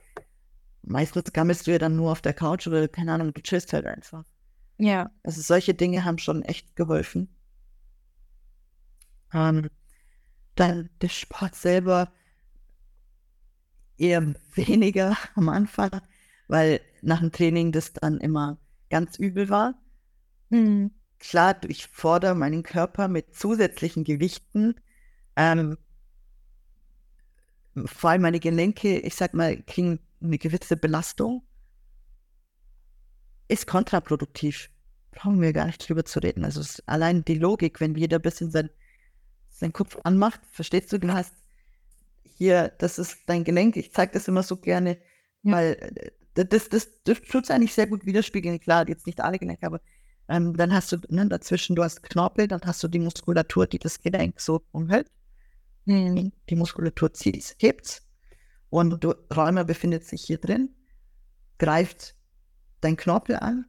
[0.83, 3.87] meistens gammelst du ja dann nur auf der Couch oder keine Ahnung, du chillst halt
[3.87, 4.25] einfach.
[4.79, 5.11] Ja.
[5.23, 7.29] Also solche Dinge haben schon echt geholfen.
[9.33, 9.69] Ähm,
[10.55, 12.13] dann der Sport selber
[13.97, 15.91] eher weniger am Anfang,
[16.49, 18.59] weil nach dem Training das dann immer
[18.91, 19.75] ganz übel war.
[20.51, 20.93] Mhm.
[21.19, 24.77] Klar, ich fordere meinen Körper mit zusätzlichen Gewichten.
[25.37, 25.77] Ähm,
[27.87, 31.43] vor allem meine Gelenke, ich sag mal, kriegen eine gewisse Belastung
[33.49, 34.71] ist kontraproduktiv.
[35.11, 36.45] brauchen wir gar nicht drüber zu reden.
[36.45, 38.71] Also allein die Logik, wenn jeder ein bisschen sein,
[39.51, 41.35] seinen Kopf anmacht, verstehst du, du hast
[42.23, 44.99] hier, das ist dein Gelenk, ich zeige das immer so gerne,
[45.43, 45.53] ja.
[45.53, 48.61] weil äh, das, das, das tut es eigentlich sehr gut widerspiegeln.
[48.61, 49.81] Klar, jetzt nicht alle Gelenke, aber
[50.29, 53.79] ähm, dann hast du ne, dazwischen, du hast Knorpel, dann hast du die Muskulatur, die
[53.79, 55.11] das Gelenk so umhält.
[55.87, 56.33] Mhm.
[56.49, 58.03] Die Muskulatur zieht, hebt
[58.71, 60.75] und du, Rheuma befindet sich hier drin,
[61.59, 62.15] greift
[62.81, 63.67] dein Knorpel an.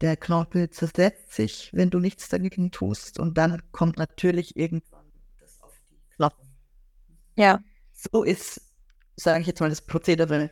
[0.00, 3.20] Der Knorpel zersetzt sich, wenn du nichts dagegen tust.
[3.20, 6.48] Und dann kommt natürlich irgendwann das auf die Knochen.
[7.36, 7.60] Ja.
[7.92, 8.60] So ist,
[9.16, 10.50] sage ich jetzt mal, das Prozedere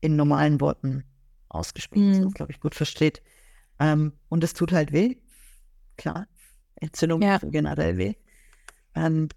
[0.00, 1.04] in normalen Worten
[1.48, 2.30] ausgespielt, mhm.
[2.30, 3.22] glaube ich gut versteht.
[3.78, 5.16] Ähm, und es tut halt weh.
[5.96, 6.26] Klar,
[6.76, 7.38] Entzündung ja.
[7.38, 8.14] tut generell weh.
[8.94, 9.28] Ähm,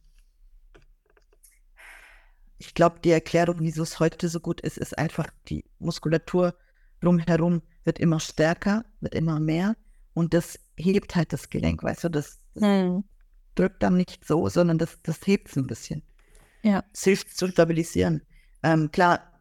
[2.58, 6.56] ich glaube, die Erklärung, wieso es heute so gut ist, ist einfach, die Muskulatur
[7.02, 9.76] drumherum wird immer stärker, wird immer mehr
[10.14, 13.04] und das hebt halt das Gelenk, weißt du, das, das hm.
[13.56, 16.04] drückt dann nicht so, sondern das, das hebt es ein bisschen.
[16.64, 16.84] Ja.
[16.94, 18.24] Es hilft zu stabilisieren.
[18.64, 19.40] Ähm, klar,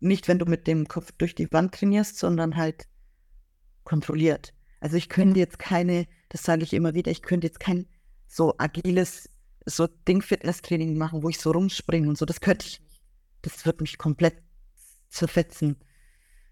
[0.00, 2.88] nicht, wenn du mit dem Kopf durch die Wand trainierst, sondern halt
[3.84, 4.52] kontrolliert.
[4.80, 7.86] Also ich könnte jetzt keine, das sage ich immer wieder, ich könnte jetzt kein
[8.26, 9.30] so agiles
[9.66, 12.26] so Ding-Fitness-Training machen, wo ich so rumspringe und so.
[12.26, 13.00] Das könnte ich nicht.
[13.42, 14.42] Das wird mich komplett
[15.08, 15.76] zerfetzen.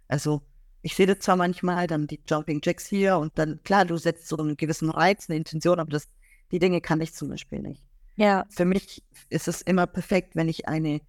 [0.08, 0.42] Also,
[0.82, 4.28] ich sehe das zwar manchmal, dann die Jumping Jacks hier und dann, klar, du setzt
[4.28, 6.08] so einen gewissen Reiz, eine Intention, aber das,
[6.50, 7.82] die Dinge kann ich zum Beispiel nicht.
[8.16, 8.44] Ja.
[8.50, 11.00] Für mich ist es immer perfekt, wenn ich eine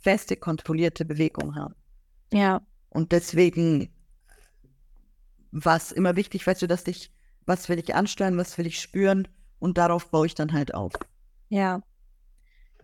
[0.00, 1.74] feste, kontrollierte Bewegung habe.
[2.32, 2.60] Ja.
[2.90, 3.90] Und deswegen
[5.52, 7.12] war es immer wichtig, weißt du, dass ich,
[7.46, 9.28] was will ich ansteuern, was will ich spüren
[9.58, 10.92] und darauf baue ich dann halt auf.
[11.48, 11.82] Ja.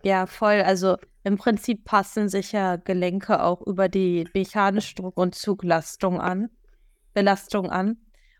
[0.03, 0.61] Ja, voll.
[0.61, 0.97] Also
[1.29, 6.49] im Prinzip passen sich ja Gelenke auch über die mechanische Druck- und Zuglastung an,
[7.13, 7.97] Belastung an.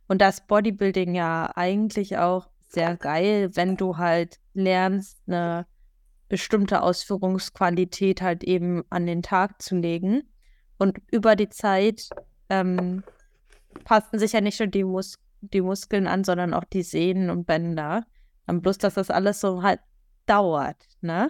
[0.08, 5.68] Und das Bodybuilding ja eigentlich auch sehr geil, wenn du halt lernst, eine
[6.30, 10.24] bestimmte Ausführungsqualität halt eben an den Tag zu legen.
[10.80, 12.10] Und über die Zeit
[12.50, 13.04] ähm,
[13.84, 17.46] passen sich ja nicht nur die, Mus die Muskeln an, sondern auch die Sehnen und
[17.46, 18.08] Bänder.
[18.48, 19.80] Ähm, bloß, dass das alles so halt
[20.26, 21.30] dauert, ne?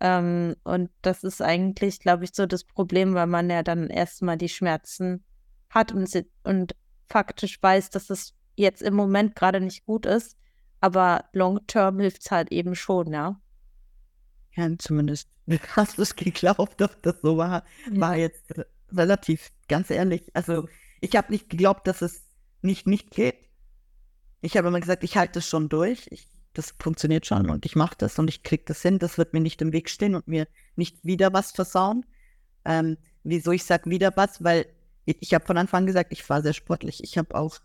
[0.00, 4.38] Ähm, und das ist eigentlich, glaube ich, so das Problem, weil man ja dann erstmal
[4.38, 5.24] die Schmerzen
[5.68, 6.10] hat und,
[6.42, 6.74] und
[7.08, 10.36] faktisch weiß, dass es jetzt im Moment gerade nicht gut ist,
[10.80, 13.40] aber long term hilft es halt eben schon, ja.
[14.52, 15.28] Ja, zumindest
[15.76, 17.64] hast du es geglaubt, dass das so war.
[17.90, 18.52] War jetzt
[18.92, 20.30] relativ, ganz ehrlich.
[20.34, 20.68] Also,
[21.00, 22.24] ich habe nicht geglaubt, dass es
[22.62, 23.36] nicht, nicht geht.
[24.40, 26.06] Ich habe immer gesagt, ich halte es schon durch.
[26.10, 28.98] Ich das funktioniert schon und ich mache das und ich kriege das hin.
[28.98, 32.04] Das wird mir nicht im Weg stehen und mir nicht wieder was versauen.
[32.64, 34.42] Ähm, wieso ich sage wieder was?
[34.42, 34.66] Weil
[35.04, 37.02] ich, ich habe von Anfang an gesagt, ich war sehr sportlich.
[37.04, 37.58] Ich habe auch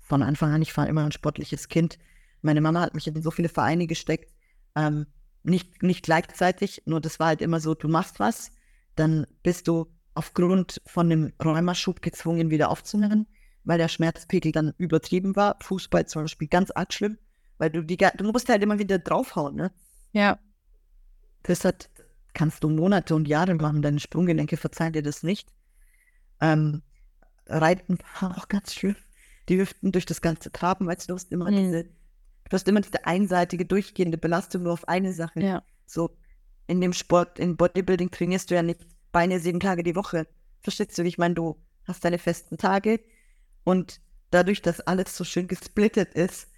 [0.00, 1.98] von Anfang an, ich war immer ein sportliches Kind.
[2.40, 4.32] Meine Mama hat mich in so viele Vereine gesteckt.
[4.74, 5.06] Ähm,
[5.42, 8.50] nicht, nicht gleichzeitig, nur das war halt immer so, du machst was,
[8.96, 13.26] dann bist du aufgrund von einem Rheumaschub gezwungen, wieder aufzunehmen
[13.68, 15.58] weil der Schmerzpegel dann übertrieben war.
[15.60, 17.18] Fußball zum Beispiel ganz arg schlimm,
[17.58, 19.70] weil du die, du musst halt immer wieder draufhauen, ne?
[20.12, 20.38] Ja.
[21.42, 21.90] Das hat,
[22.32, 25.52] kannst du Monate und Jahre machen, deine Sprunggelenke verzeihen dir das nicht.
[26.40, 26.80] Ähm,
[27.46, 28.96] Reiten war auch ganz schlimm.
[29.50, 31.56] Die Hüften durch das ganze Traben, weil du hast immer mhm.
[31.56, 35.40] diese, du hast immer diese einseitige, durchgehende Belastung nur auf eine Sache.
[35.40, 35.62] Ja.
[35.84, 36.16] So,
[36.68, 38.80] in dem Sport, in Bodybuilding trainierst du ja nicht
[39.12, 40.26] Beine sieben Tage die Woche.
[40.62, 41.34] Verstehst du, wie ich meine?
[41.34, 43.00] Du hast deine festen Tage,
[43.68, 44.00] und
[44.30, 46.48] dadurch, dass alles so schön gesplittet ist,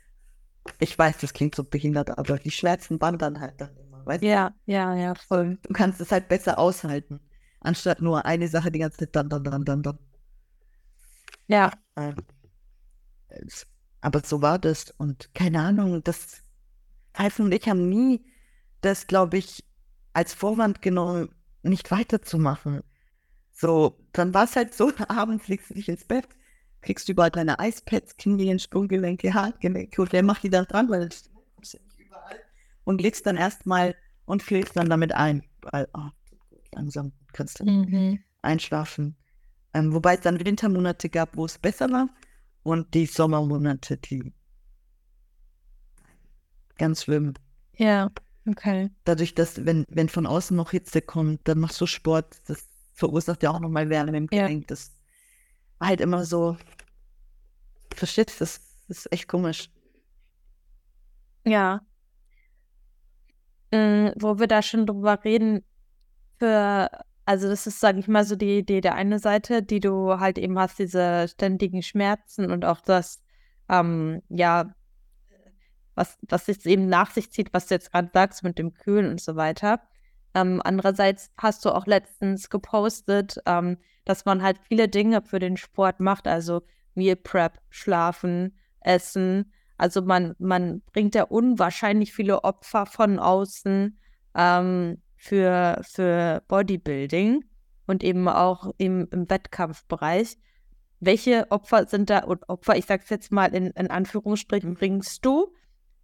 [0.78, 4.06] ich weiß, das klingt so behindert, aber die Schmerzen wandern halt dann immer.
[4.06, 5.58] Weißt ja, ja, ja, voll.
[5.64, 7.18] Du kannst es halt besser aushalten,
[7.58, 9.98] anstatt nur eine Sache die ganze Zeit dann, dann, dann, dann, dann.
[11.48, 11.72] Ja.
[11.96, 12.14] Ähm,
[14.00, 16.44] aber so war das und keine Ahnung, das
[17.18, 18.24] Heißen und ich haben nie
[18.82, 19.64] das, glaube ich,
[20.12, 22.84] als Vorwand genommen, nicht weiterzumachen.
[23.50, 26.28] So, dann war es halt so, abends legst du dich ins Bett,
[26.82, 31.08] kriegst du überall deine Eispads, Knie, Sprunggelenke, Handgelenke und der macht die dann dran, weil
[31.08, 31.30] das
[31.72, 32.40] ja nicht überall.
[32.84, 35.42] Und legst dann erstmal und schläfst dann damit ein.
[35.62, 36.08] Weil, oh,
[36.72, 38.20] langsam kannst du mhm.
[38.42, 39.16] einschlafen.
[39.74, 42.08] Ähm, wobei es dann Wintermonate gab, wo es besser war
[42.62, 44.32] und die Sommermonate, die
[46.78, 47.34] ganz schlimm.
[47.76, 48.10] Ja,
[48.48, 48.90] okay.
[49.04, 53.42] Dadurch, dass, wenn, wenn von außen noch Hitze kommt, dann machst du Sport, das verursacht
[53.42, 54.62] ja auch nochmal Wärme im Gelenk.
[54.62, 54.66] Ja.
[54.68, 54.92] Das
[55.80, 56.56] war halt immer so,
[57.94, 59.70] versteht das, das ist echt komisch.
[61.44, 61.80] Ja.
[63.72, 65.64] Ähm, wo wir da schon drüber reden,
[66.38, 66.90] für,
[67.24, 70.38] Also das ist, sage ich mal, so die Idee der eine Seite, die du halt
[70.38, 73.22] eben hast, diese ständigen Schmerzen und auch das,
[73.68, 74.74] ähm, ja,
[75.94, 79.10] was, was jetzt eben nach sich zieht, was du jetzt gerade sagst mit dem Kühlen
[79.10, 79.80] und so weiter.
[80.34, 83.78] Ähm, andererseits hast du auch letztens gepostet, ähm,
[84.10, 86.62] dass man halt viele Dinge für den Sport macht, also
[86.94, 89.52] Meal Prep, Schlafen, Essen.
[89.78, 93.96] Also man, man bringt ja unwahrscheinlich viele Opfer von außen
[94.34, 97.44] ähm, für, für Bodybuilding
[97.86, 100.36] und eben auch im, im Wettkampfbereich.
[100.98, 105.24] Welche Opfer sind da, und Opfer, ich sage es jetzt mal in, in Anführungsstrichen, bringst
[105.24, 105.54] du?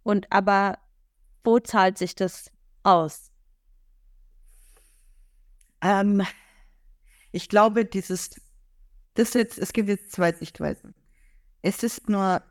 [0.03, 0.77] Und aber
[1.43, 2.51] wo zahlt sich das
[2.83, 3.31] aus?
[5.81, 6.23] Ähm,
[7.31, 8.41] ich glaube, dieses,
[9.13, 10.93] das jetzt, es gibt jetzt zwei Sichtweisen.
[11.61, 12.41] Es ist nur,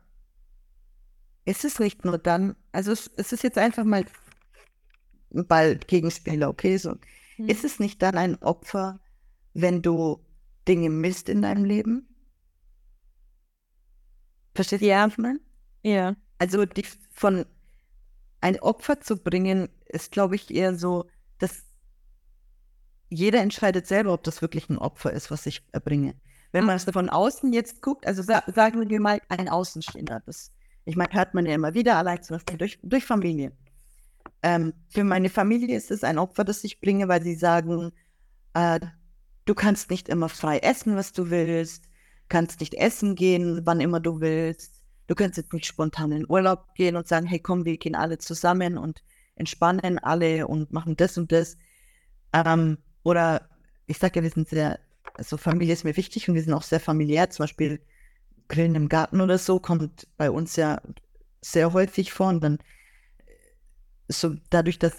[1.45, 4.05] es ist nicht nur dann, also es, es ist jetzt einfach mal
[5.33, 6.95] ein Ball-Gegenspieler, okay, so.
[7.35, 7.49] Hm.
[7.49, 8.99] Ist es nicht dann ein Opfer,
[9.53, 10.23] wenn du
[10.67, 12.07] Dinge misst in deinem Leben?
[14.55, 15.07] Verstehst du, ja.
[15.07, 15.41] was ich?
[15.83, 16.15] Ja.
[16.37, 17.45] Also die, von
[18.41, 21.05] ein Opfer zu bringen, ist, glaube ich, eher so,
[23.09, 26.15] jeder entscheidet selber, ob das wirklich ein Opfer ist, was ich erbringe.
[26.51, 30.51] Wenn man es von außen jetzt guckt, also sa sagen wir mal ein Außenstehender, das,
[30.85, 33.51] ich meine, hört man ja immer wieder, allein zum Beispiel durch, durch Familie.
[34.43, 37.91] Ähm, für meine Familie ist es ein Opfer, das ich bringe, weil sie sagen,
[38.53, 38.79] äh,
[39.45, 41.85] du kannst nicht immer frei essen, was du willst,
[42.29, 44.83] kannst nicht essen gehen, wann immer du willst.
[45.07, 48.17] Du kannst jetzt nicht spontan in Urlaub gehen und sagen, hey komm, wir gehen alle
[48.17, 49.03] zusammen und
[49.35, 51.57] entspannen alle und machen das und das.
[52.33, 53.47] Ähm, oder
[53.85, 54.79] ich sage ja, wir sind sehr,
[55.13, 57.29] also Familie ist mir wichtig und wir sind auch sehr familiär.
[57.29, 57.79] Zum Beispiel
[58.49, 60.81] Grillen im Garten oder so kommt bei uns ja
[61.39, 62.27] sehr häufig vor.
[62.27, 62.57] Und dann
[64.09, 64.91] so dadurch, dass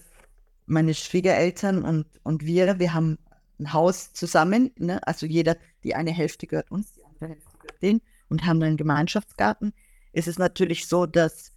[0.65, 3.19] meine Schwiegereltern und, und wir, wir haben
[3.61, 5.07] ein Haus zusammen, ne?
[5.07, 8.79] also jeder, die eine Hälfte gehört uns, die andere Hälfte gehört denen und haben einen
[8.79, 9.75] Gemeinschaftsgarten,
[10.15, 11.53] ist es natürlich so, dass,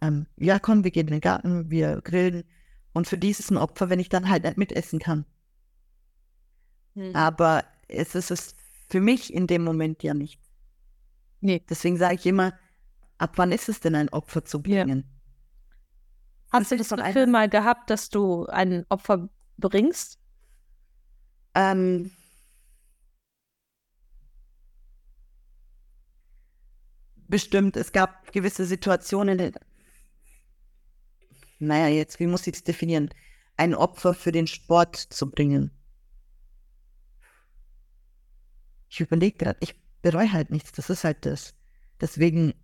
[0.00, 2.44] ähm, ja komm, wir gehen in den Garten, wir grillen
[2.94, 5.26] und für die ist es ein Opfer, wenn ich dann halt nicht mitessen kann.
[7.00, 7.16] Hm.
[7.16, 8.54] Aber es ist es
[8.88, 10.38] für mich in dem Moment ja nicht.
[11.40, 11.64] Nee.
[11.68, 12.52] Deswegen sage ich immer,
[13.16, 14.98] ab wann ist es denn ein Opfer zu bringen?
[14.98, 16.58] Ja.
[16.58, 20.18] Hast du das Gefühl mal gehabt, dass du ein Opfer bringst?
[21.54, 22.10] Ähm,
[27.28, 29.54] bestimmt, es gab gewisse Situationen,
[31.60, 33.10] naja, jetzt, wie muss ich es definieren?
[33.56, 35.70] Ein Opfer für den Sport zu bringen.
[38.90, 41.54] Ich überlege gerade, ich bereue halt nichts, das ist halt das.
[42.00, 42.54] Deswegen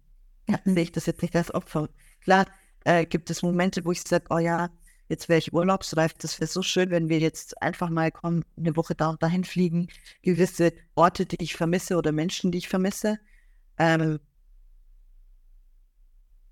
[0.49, 1.89] ja, sehe ich das jetzt nicht als Opfer.
[2.21, 2.47] Klar
[2.85, 4.71] äh, gibt es Momente, wo ich sage, oh ja,
[5.09, 8.77] jetzt wäre ich urlaubsreif, das wäre so schön, wenn wir jetzt einfach mal kommen, eine
[8.77, 9.89] Woche da und dahin fliegen,
[10.23, 13.19] gewisse Orte, die ich vermisse oder Menschen, die ich vermisse.
[13.79, 14.19] Ähm,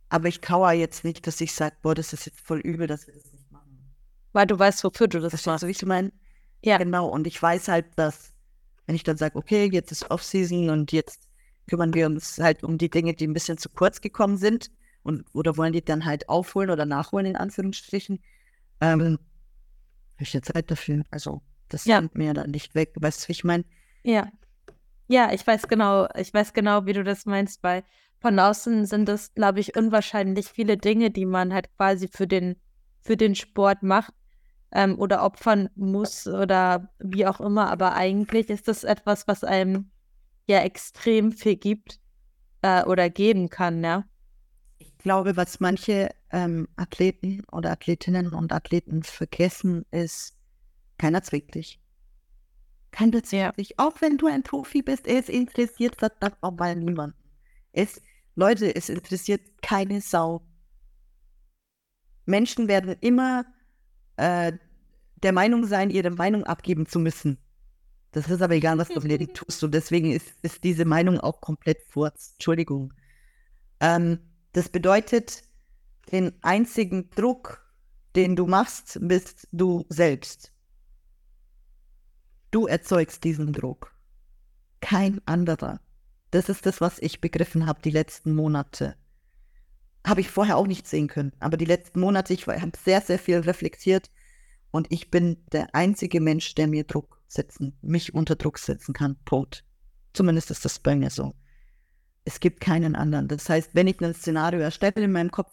[0.08, 3.08] aber ich kauere jetzt nicht, dass ich sage, boah, das ist jetzt voll übel, dass
[3.08, 3.92] wir das nicht machen.
[4.32, 5.60] Weil du weißt, wofür du das Verstehst machst.
[5.62, 6.12] So, wie ich meine?
[6.62, 6.78] Ja.
[6.78, 8.33] Genau, und ich weiß halt, dass
[8.86, 11.28] wenn ich dann sage, okay, jetzt ist Off-Season und jetzt
[11.68, 14.70] kümmern wir uns halt um die Dinge, die ein bisschen zu kurz gekommen sind
[15.02, 18.20] und oder wollen die dann halt aufholen oder nachholen, in Anführungsstrichen,
[18.80, 19.18] ähm,
[20.14, 21.04] habe ich ja Zeit dafür.
[21.10, 22.00] Also das ja.
[22.00, 22.92] nimmt mir dann nicht weg.
[22.96, 23.64] Weißt du, wie ich meine?
[24.02, 24.28] Ja.
[25.06, 27.84] Ja, ich weiß genau, ich weiß genau, wie du das meinst, weil
[28.20, 32.56] von außen sind das, glaube ich, unwahrscheinlich viele Dinge, die man halt quasi für den,
[33.02, 34.14] für den Sport macht
[34.74, 37.70] ähm, oder opfern muss oder wie auch immer.
[37.70, 39.90] Aber eigentlich ist das etwas, was einem
[40.46, 42.00] ja extrem viel gibt
[42.62, 44.04] äh, oder geben kann, ja.
[44.78, 50.36] Ich glaube, was manche ähm, Athleten oder Athletinnen und Athleten vergessen, ist,
[50.98, 51.80] keiner zwingt dich.
[52.90, 53.78] Keiner zwingt dich.
[53.78, 57.16] Auch wenn du ein Profi bist, es interessiert das auch mal niemanden.
[57.72, 58.02] Es,
[58.34, 60.44] Leute, es interessiert keine Sau.
[62.26, 63.44] Menschen werden immer
[64.16, 64.52] äh,
[65.24, 67.38] der Meinung sein, ihre Meinung abgeben zu müssen.
[68.12, 69.64] Das ist aber egal, was du erledigt tust.
[69.64, 72.32] Und deswegen ist, ist diese Meinung auch komplett furz.
[72.34, 72.92] Entschuldigung.
[73.80, 74.20] Ähm,
[74.52, 75.42] das bedeutet,
[76.12, 77.66] den einzigen Druck,
[78.14, 80.52] den du machst, bist du selbst.
[82.50, 83.92] Du erzeugst diesen Druck.
[84.80, 85.80] Kein anderer.
[86.30, 88.94] Das ist das, was ich begriffen habe die letzten Monate.
[90.06, 91.32] Habe ich vorher auch nicht sehen können.
[91.40, 94.10] Aber die letzten Monate, ich habe sehr, sehr viel reflektiert
[94.74, 99.16] und ich bin der einzige Mensch, der mir Druck setzen, mich unter Druck setzen kann.
[99.24, 99.64] Punkt.
[100.14, 101.36] Zumindest ist das bei mir so.
[102.24, 103.28] Es gibt keinen anderen.
[103.28, 105.52] Das heißt, wenn ich ein Szenario erstelle in meinem Kopf,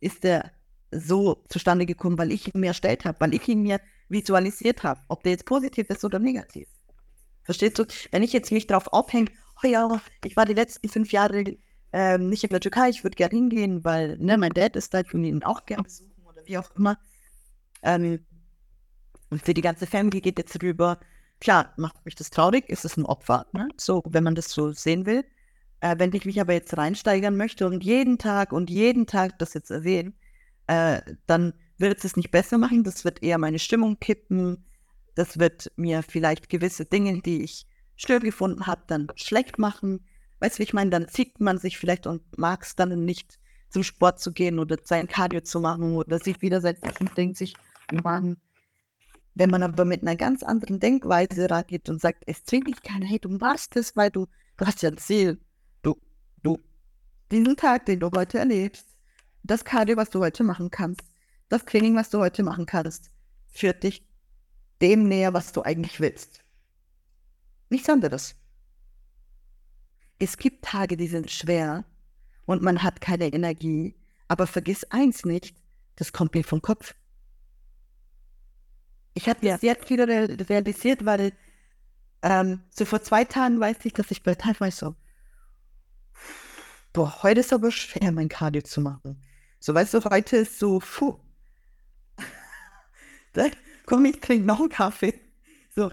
[0.00, 0.50] ist der
[0.90, 5.00] so zustande gekommen, weil ich ihn mir erstellt habe, weil ich ihn mir visualisiert habe,
[5.06, 6.66] ob der jetzt positiv ist oder negativ.
[7.44, 7.84] Verstehst du?
[8.10, 9.30] Wenn ich jetzt mich darauf aufhänge,
[9.62, 11.56] oh ja, ich war die letzten fünf Jahre
[11.92, 15.02] ähm, nicht in der Türkei, ich würde gerne hingehen, weil ne, mein Dad ist da,
[15.02, 16.98] ich würde ihn auch gerne besuchen oder wie auch immer.
[17.82, 18.26] Ähm,
[19.30, 20.98] und für die ganze Family geht jetzt rüber.
[21.40, 23.68] Klar, macht mich das traurig, ist es ein Opfer, ne?
[23.76, 25.24] so, wenn man das so sehen will.
[25.80, 29.52] Äh, wenn ich mich aber jetzt reinsteigern möchte und jeden Tag und jeden Tag das
[29.54, 30.14] jetzt erwähnen,
[30.66, 34.64] äh, dann wird es nicht besser machen, das wird eher meine Stimmung kippen,
[35.14, 37.66] das wird mir vielleicht gewisse Dinge, die ich
[37.96, 40.06] schön gefunden habe, dann schlecht machen.
[40.40, 40.90] Weißt du, wie ich meine?
[40.90, 44.76] Dann zieht man sich vielleicht und mag es dann nicht, zum Sport zu gehen oder
[44.84, 47.54] sein Cardio zu machen oder sich wieder widersetzen und denkt sich,
[47.92, 48.36] Mann,
[49.36, 53.04] wenn man aber mit einer ganz anderen Denkweise rangeht und sagt, es zwingt dich keiner,
[53.04, 54.26] hey, du machst es, weil du,
[54.56, 55.38] du hast ja ein Ziel.
[55.82, 55.94] Du,
[56.42, 56.58] du,
[57.30, 58.86] diesen Tag, den du heute erlebst,
[59.42, 61.02] das Cardio, was du heute machen kannst,
[61.50, 63.10] das Training, was du heute machen kannst,
[63.48, 64.08] führt dich
[64.80, 66.40] dem näher, was du eigentlich willst.
[67.68, 68.36] Nichts anderes.
[70.18, 71.84] Es gibt Tage, die sind schwer
[72.46, 73.94] und man hat keine Energie,
[74.28, 75.54] aber vergiss eins nicht,
[75.96, 76.94] das kommt mir vom Kopf.
[79.16, 79.56] Ich habe ja.
[79.56, 81.32] sehr viel realisiert, weil
[82.20, 84.94] ähm, so vor zwei Tagen weiß ich, dass ich bei teilweise so,
[86.92, 89.22] boah, heute ist aber schwer, mein Cardio zu machen.
[89.58, 91.18] So, weißt du, heute ist so, puh.
[93.32, 93.52] Dann
[93.86, 95.18] komm, ich trinke noch einen Kaffee.
[95.74, 95.90] So,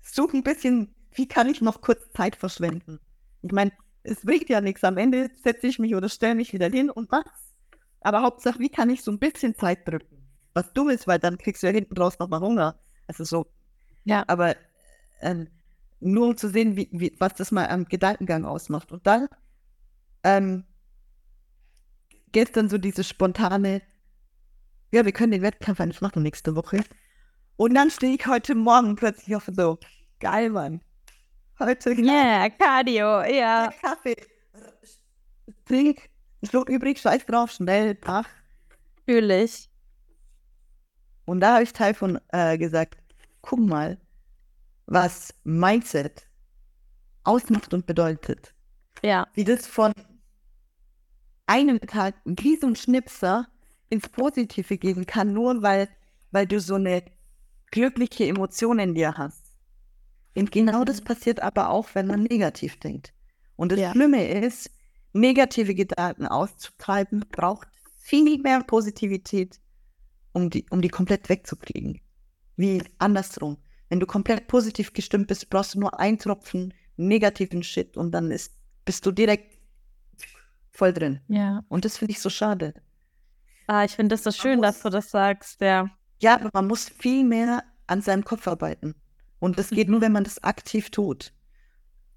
[0.00, 2.98] such ein bisschen, wie kann ich noch kurz Zeit verschwenden?
[3.42, 3.72] Ich meine,
[4.04, 4.84] es bringt ja nichts.
[4.84, 7.52] Am Ende setze ich mich oder stelle mich wieder hin und mach's.
[8.00, 10.15] Aber Hauptsache, wie kann ich so ein bisschen Zeit drücken?
[10.56, 12.80] Was du willst, weil dann kriegst du ja hinten draus nochmal Hunger.
[13.06, 13.46] Also so.
[14.04, 14.24] Ja.
[14.26, 14.56] Aber
[15.20, 15.48] ähm,
[16.00, 18.90] nur um zu sehen, wie, wie, was das mal am Gedankengang ausmacht.
[18.90, 19.28] Und dann
[20.24, 20.64] ähm,
[22.32, 23.82] gestern so dieses spontane,
[24.92, 26.82] ja, wir können den Wettkampf eigentlich machen nächste Woche.
[27.56, 29.78] Und dann stehe ich heute Morgen plötzlich auf so,
[30.20, 30.80] geil, Mann.
[31.58, 31.92] Heute.
[31.92, 33.70] Ja, yeah, Cardio, ja.
[33.82, 34.16] Kaffee.
[35.66, 36.08] Trink,
[36.48, 38.26] Schluck übrig, scheiß drauf, schnell, ach.
[39.06, 39.68] Natürlich.
[41.26, 42.96] Und da habe ich Teil von äh, gesagt,
[43.42, 43.98] guck mal,
[44.86, 46.26] was Mindset
[47.24, 48.54] ausmacht und bedeutet.
[49.02, 49.26] Ja.
[49.34, 49.92] Wie das von
[51.46, 53.48] einem Tag so ein Schnipser
[53.88, 55.88] ins Positive gehen kann, nur weil,
[56.30, 57.02] weil du so eine
[57.70, 59.52] glückliche Emotion in dir hast.
[60.36, 63.12] Und genau das passiert aber auch, wenn man negativ denkt.
[63.56, 63.92] Und das ja.
[63.92, 64.70] Schlimme ist,
[65.12, 69.60] negative Gedanken auszutreiben, braucht viel mehr Positivität,
[70.36, 71.98] um die, um die komplett wegzukriegen.
[72.56, 73.56] Wie andersrum.
[73.88, 78.30] Wenn du komplett positiv gestimmt bist, brauchst du nur einen Tropfen negativen Shit und dann
[78.30, 78.52] ist,
[78.84, 79.58] bist du direkt
[80.72, 81.20] voll drin.
[81.28, 81.64] Ja.
[81.68, 82.74] Und das finde ich so schade.
[83.66, 85.88] Ah, ich finde das so schön, muss, dass du das sagst, ja.
[86.20, 88.94] Ja, aber man muss viel mehr an seinem Kopf arbeiten.
[89.38, 91.32] Und das geht nur, wenn man das aktiv tut.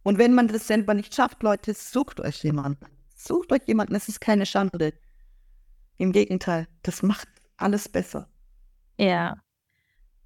[0.03, 2.85] Und wenn man das selber nicht schafft, Leute, sucht euch jemanden.
[3.15, 4.93] Sucht euch jemanden, es ist keine Schande.
[5.97, 7.27] Im Gegenteil, das macht
[7.61, 8.27] alles besser.
[8.97, 9.35] Ja.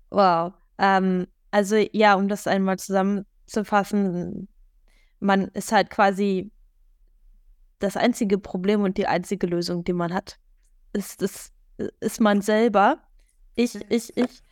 [0.09, 0.53] Wow.
[0.77, 4.47] Ähm, also ja, um das einmal zusammenzufassen,
[5.19, 6.51] man ist halt quasi
[7.79, 10.39] das einzige Problem und die einzige Lösung, die man hat,
[10.93, 11.51] ist, das,
[11.99, 12.97] ist man selber.
[13.55, 14.43] Ich, ich, ich.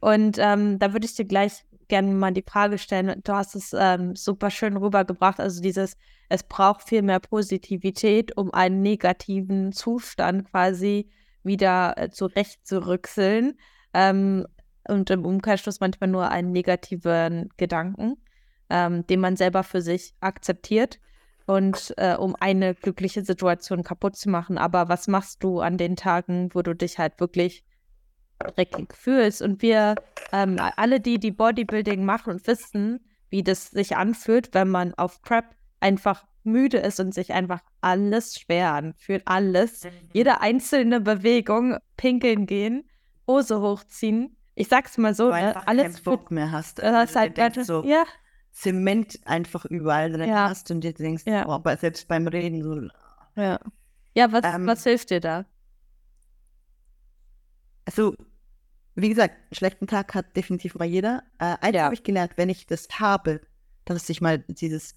[0.00, 3.20] Und ähm, da würde ich dir gleich gerne mal die Frage stellen.
[3.24, 5.40] Du hast es ähm, super schön rübergebracht.
[5.40, 5.96] Also dieses,
[6.28, 11.10] es braucht viel mehr Positivität, um einen negativen Zustand quasi
[11.42, 13.58] wieder äh, zurechtzurückseln.
[13.94, 14.46] Ähm,
[14.88, 18.16] und im Umkehrschluss manchmal nur einen negativen Gedanken,
[18.68, 20.98] ähm, den man selber für sich akzeptiert
[21.46, 24.58] und äh, um eine glückliche Situation kaputt zu machen.
[24.58, 27.64] Aber was machst du an den Tagen, wo du dich halt wirklich
[28.38, 29.42] dreckig fühlst?
[29.42, 29.96] Und wir
[30.32, 35.22] ähm, alle, die die Bodybuilding machen und wissen, wie das sich anfühlt, wenn man auf
[35.22, 35.44] Prep
[35.80, 39.90] einfach müde ist und sich einfach alles schwer anfühlt, alles, mhm.
[40.12, 42.88] jede einzelne Bewegung, pinkeln gehen,
[43.26, 44.36] Hose hochziehen.
[44.54, 46.82] Ich sag's mal so, ne, alles Bock mehr hast.
[46.82, 48.04] Also, hast halt so, ja,
[48.52, 50.48] Zement einfach überall drin ja.
[50.48, 51.46] hast und dir denkst, ja.
[51.46, 52.88] oh, aber selbst beim Reden so.
[53.40, 53.58] Ja.
[54.14, 55.46] Ja, was, ähm, was hilft dir da?
[57.84, 58.14] Also,
[58.96, 61.22] wie gesagt, einen schlechten Tag hat definitiv mal jeder.
[61.38, 61.84] Äh, eins ja.
[61.84, 63.40] habe ich gelernt, wenn ich das habe,
[63.84, 64.96] dass ich mal dieses,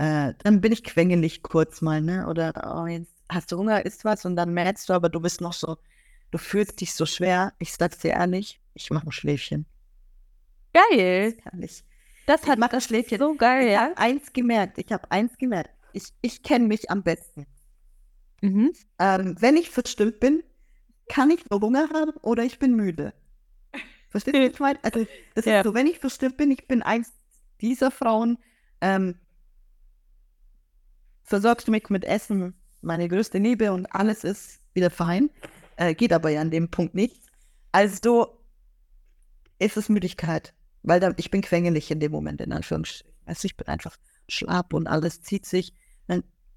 [0.00, 2.26] äh, dann bin ich quengelig kurz mal, ne?
[2.28, 5.40] Oder oh, jetzt hast du Hunger, isst was und dann merkst du, aber du bist
[5.40, 5.76] noch so,
[6.30, 7.52] du fühlst dich so schwer.
[7.58, 9.66] Ich sag's dir ehrlich, ich mache ein Schläfchen.
[10.72, 11.32] Geil.
[11.34, 11.84] Das kann ich.
[12.26, 13.18] Das hat das Schläfchen.
[13.18, 13.72] so geil, ich ja.
[13.72, 14.78] Ich habe eins gemerkt.
[14.78, 15.70] Ich habe eins gemerkt.
[15.92, 17.46] Ich, ich kenne mich am besten.
[18.40, 18.72] Mhm.
[18.98, 20.42] Ähm, wenn ich verstimmt bin,
[21.08, 23.12] kann ich nur Hunger haben oder ich bin müde.
[24.10, 24.78] Verstehst du, was ich meine?
[24.82, 25.58] Also, das Ja.
[25.60, 27.12] ist so, wenn ich verstimmt bin, ich bin eins
[27.60, 28.38] dieser Frauen,
[28.80, 29.16] ähm,
[31.30, 35.30] versorgst du mich mit Essen, meine größte Liebe und alles ist wieder fein.
[35.76, 37.16] Äh, geht aber ja an dem Punkt nicht.
[37.72, 38.36] Also
[39.60, 40.52] ist es Müdigkeit,
[40.82, 43.14] weil da, ich bin quengelig in dem Moment, in Anführungsstrichen.
[43.26, 43.96] Also ich bin einfach
[44.28, 45.72] schlapp und alles zieht sich.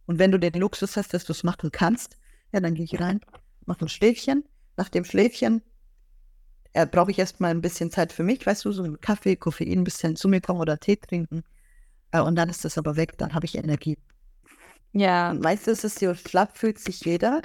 [0.05, 2.17] Und wenn du den Luxus hast, dass du es machen kannst,
[2.51, 3.21] ja, dann gehe ich rein,
[3.65, 4.43] mache ein Schläfchen.
[4.75, 5.61] Nach dem Schläfchen
[6.73, 9.79] äh, brauche ich erstmal ein bisschen Zeit für mich, weißt du, so einen Kaffee, Koffein,
[9.79, 11.43] ein bisschen zu mir kommen oder Tee trinken.
[12.11, 13.97] Äh, und dann ist das aber weg, dann habe ich Energie.
[14.93, 17.41] Ja, weißt du, es ist so schlapp fühlt sich jeder.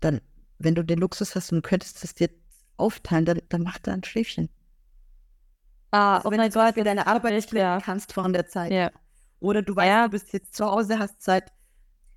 [0.00, 0.20] Dann,
[0.58, 2.30] wenn du den Luxus hast und könntest es dir
[2.76, 4.48] aufteilen, dann, dann mach da ein Schläfchen.
[5.90, 7.80] ah, Also oh wenn mein du Gott, Beispiel deine Arbeit nicht ja.
[7.80, 8.72] kannst von der Zeit.
[8.72, 8.90] Ja.
[9.40, 10.04] Oder du weißt, Ja.
[10.04, 11.52] du bist jetzt zu Hause, hast Zeit.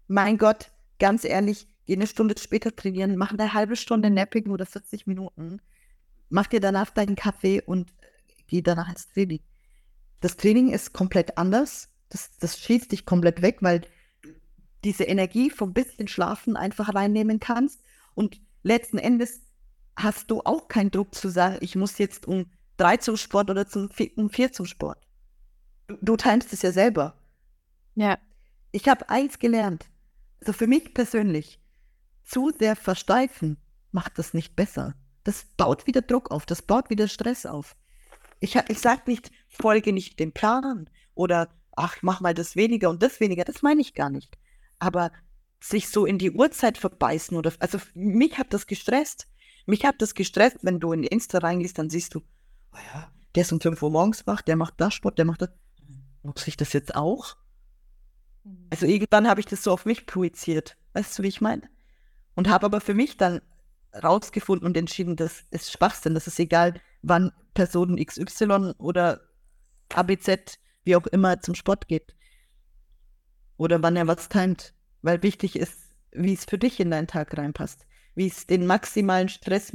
[0.07, 4.65] Mein Gott, ganz ehrlich, geh eine Stunde später trainieren, mach eine halbe Stunde Napping oder
[4.65, 5.61] 40 Minuten.
[6.30, 7.93] Mach dir danach deinen Kaffee und
[8.47, 9.41] geh danach ins Training.
[10.22, 11.89] Das Training ist komplett anders.
[12.10, 13.88] Das, das schießt dich komplett weg, weil du
[14.84, 17.82] diese Energie vom bisschen Schlafen einfach reinnehmen kannst.
[18.16, 19.41] Und letzten Endes
[19.95, 22.45] hast du auch keinen Druck zu sagen, ich muss jetzt um
[22.78, 24.99] drei zum Sport oder zum vier, um vier zum Sport.
[25.88, 27.18] Du, du teilst es ja selber.
[27.95, 28.18] Ja.
[28.72, 29.88] Ich habe eins gelernt.
[30.39, 31.60] Also für mich persönlich,
[32.24, 33.58] zu sehr versteifen
[33.91, 34.95] macht das nicht besser.
[35.24, 37.76] Das baut wieder Druck auf, das baut wieder Stress auf.
[38.39, 43.02] Ich, ich sage nicht, folge nicht dem Plan oder ach, mach mal das weniger und
[43.02, 43.44] das weniger.
[43.44, 44.38] Das meine ich gar nicht.
[44.80, 45.12] Aber
[45.60, 49.28] sich so in die Uhrzeit verbeißen oder, also mich hat das gestresst.
[49.66, 52.20] Mich hat das gestresst, wenn du in Insta reingehst, dann siehst du,
[52.74, 55.42] oh ja, der ist um 5 Uhr morgens wach, der macht das Sport, der macht
[55.42, 55.50] das.
[56.24, 57.38] Muss ich das jetzt auch?
[58.70, 60.78] Also irgendwann habe ich das so auf mich projiziert.
[60.94, 61.64] Weißt du, wie ich meine?
[62.36, 63.42] Und habe aber für mich dann
[64.04, 66.14] rausgefunden und entschieden, das ist Schwachsinn.
[66.14, 69.22] Das ist egal, wann Person XY oder
[69.94, 72.16] ABZ, wie auch immer, zum Sport geht.
[73.58, 74.74] Oder wann er was timet.
[75.04, 77.86] Weil wichtig ist, wie es für dich in deinen Tag reinpasst.
[78.16, 79.72] Wie es den maximalen Stress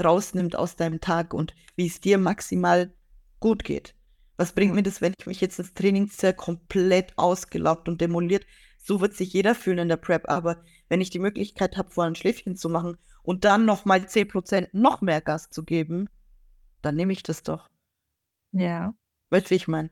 [0.00, 2.92] rausnimmt aus deinem Tag und wie es dir maximal
[3.40, 3.96] gut geht.
[4.36, 8.46] Was bringt mir das, wenn ich mich jetzt ins Trainingszelt komplett ausgelaugt und demoliert?
[8.78, 10.28] So wird sich jeder fühlen in der Prep.
[10.28, 14.68] Aber wenn ich die Möglichkeit habe, vorher ein Schläfchen zu machen und dann nochmal 10%
[14.72, 16.08] noch mehr Gas zu geben,
[16.82, 17.68] dann nehme ich das doch.
[18.52, 18.94] Ja.
[19.30, 19.90] Weißt du, wie ich meine?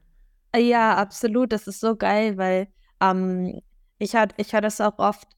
[0.56, 1.52] Ja, absolut.
[1.52, 2.68] Das ist so geil, weil
[3.00, 3.60] ähm,
[3.98, 5.28] ich hatte ich hatte das auch oft,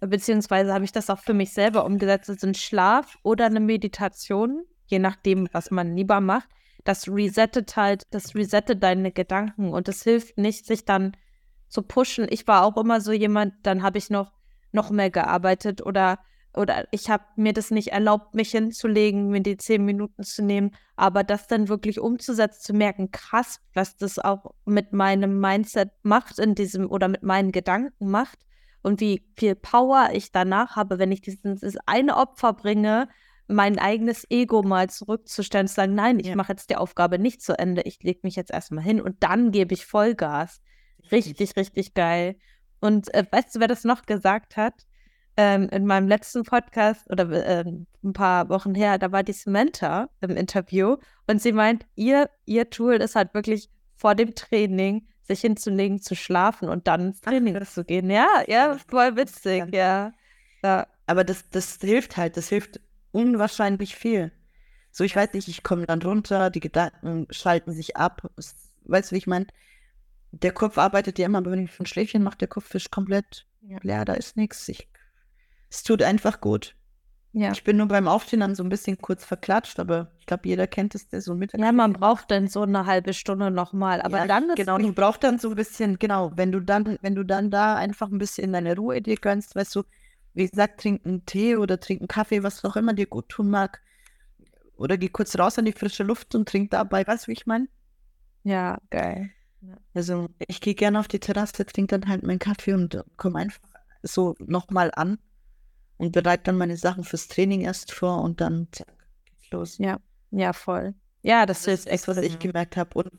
[0.00, 4.64] beziehungsweise habe ich das auch für mich selber umgesetzt, also ein Schlaf oder eine Meditation,
[4.86, 6.48] je nachdem, was man lieber macht.
[6.84, 11.16] Das resettet halt, das resettet deine Gedanken und es hilft nicht, sich dann
[11.68, 12.26] zu pushen.
[12.30, 14.32] Ich war auch immer so jemand, dann habe ich noch,
[14.72, 16.18] noch mehr gearbeitet oder,
[16.56, 20.70] oder ich habe mir das nicht erlaubt, mich hinzulegen, mir die zehn Minuten zu nehmen,
[20.96, 26.38] aber das dann wirklich umzusetzen, zu merken, krass, was das auch mit meinem Mindset macht
[26.38, 28.38] in diesem oder mit meinen Gedanken macht
[28.82, 33.08] und wie viel Power ich danach habe, wenn ich dieses eine Opfer bringe,
[33.46, 36.36] mein eigenes Ego mal zurückzustellen, zu sagen, nein, ich Ja.
[36.36, 39.50] mache jetzt die Aufgabe nicht zu Ende, ich lege mich jetzt erstmal hin und dann
[39.52, 40.60] gebe ich Vollgas.
[41.12, 42.36] Richtig, richtig geil.
[42.80, 44.74] Und äh, weißt du, wer das noch gesagt hat?
[45.36, 50.08] Ähm, in meinem letzten Podcast oder ähm, ein paar Wochen her, da war die Samantha
[50.20, 55.40] im Interview und sie meint, ihr, ihr Tool ist halt wirklich vor dem Training sich
[55.40, 58.10] hinzulegen, zu schlafen und dann ins Training zu gehen.
[58.10, 60.12] Ja, ja, voll witzig, ja.
[60.62, 60.86] ja.
[61.06, 62.80] Aber das, das hilft halt, das hilft
[63.10, 64.32] unwahrscheinlich viel.
[64.90, 68.22] So, ich weiß nicht, ich komme dann runter, die Gedanken schalten sich ab.
[68.84, 69.46] Weißt du, wie ich meine?
[70.30, 73.46] Der Kopf arbeitet ja immer, aber wenn ich ein Schläfchen mache, der Kopf ist komplett
[73.62, 73.78] Ja.
[73.82, 74.70] leer, da ist nichts.
[75.74, 76.76] Es tut einfach gut.
[77.32, 77.50] Ja.
[77.50, 80.68] Ich bin nur beim Aufstehen dann so ein bisschen kurz verklatscht, aber ich glaube, jeder
[80.68, 81.52] kennt es, der so mit.
[81.52, 84.92] ja, man braucht dann so eine halbe Stunde nochmal, aber Ja, dann ist genau, du
[84.92, 88.18] brauchst dann so ein bisschen, genau, wenn du dann, wenn du dann da einfach ein
[88.18, 89.82] bisschen deine Ruhe dir gönnst, weißt du,
[90.34, 93.50] wie gesagt, trink einen Tee oder trink einen Kaffee, was auch immer dir gut tun
[93.50, 93.82] mag.
[94.76, 97.46] Oder geh kurz raus an die frische Luft und trink dabei, weißt du, wie ich
[97.46, 97.66] meine?
[98.44, 99.30] ja, geil.
[99.94, 103.60] Also ich gehe gerne auf die Terrasse, trinke dann halt meinen Kaffee und komme einfach
[104.02, 105.18] so nochmal an
[105.96, 108.88] und bereite dann meine Sachen fürs Training erst vor und dann zack,
[109.26, 109.78] geht's los.
[109.78, 110.94] Ja, ja, voll.
[111.22, 112.98] Ja, das, Das ist echt, was ich gemerkt habe.
[112.98, 113.10] Und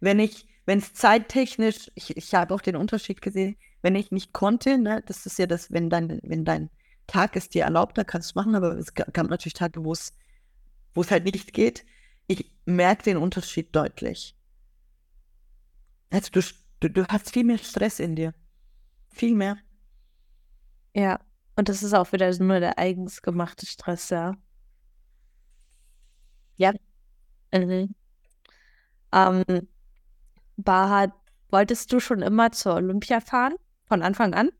[0.00, 4.32] wenn ich, wenn es zeittechnisch, ich, ich habe auch den Unterschied gesehen, wenn ich nicht
[4.32, 6.70] konnte, ne, das ist ja das, wenn dein, wenn dein
[7.06, 9.84] Tag es dir erlaubt, dann kannst du es machen, aber es ga- gab natürlich Tage,
[9.84, 10.14] wo es,
[10.94, 11.84] wo es halt nicht geht.
[12.26, 14.36] Ich merke den Unterschied deutlich.
[16.10, 16.40] Also du,
[16.80, 18.34] du, du hast viel mehr Stress in dir.
[19.10, 19.58] Viel mehr.
[20.94, 21.18] Ja,
[21.56, 24.34] und das ist auch wieder nur der eigens gemachte Stress, ja.
[26.56, 26.72] Ja.
[27.52, 27.94] Mhm.
[29.12, 29.68] Ähm,
[30.56, 31.12] Baha,
[31.50, 33.54] wolltest du schon immer zur Olympia fahren?
[33.86, 34.50] Von Anfang an?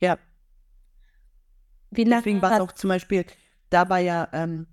[0.00, 0.18] Ja.
[1.90, 2.22] Wie lange?
[2.22, 3.24] Deswegen war es auch zum Beispiel,
[3.70, 4.66] da war ja ähm,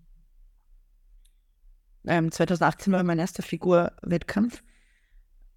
[2.05, 4.63] ähm, 2018 war mein erster Figurwettkampf.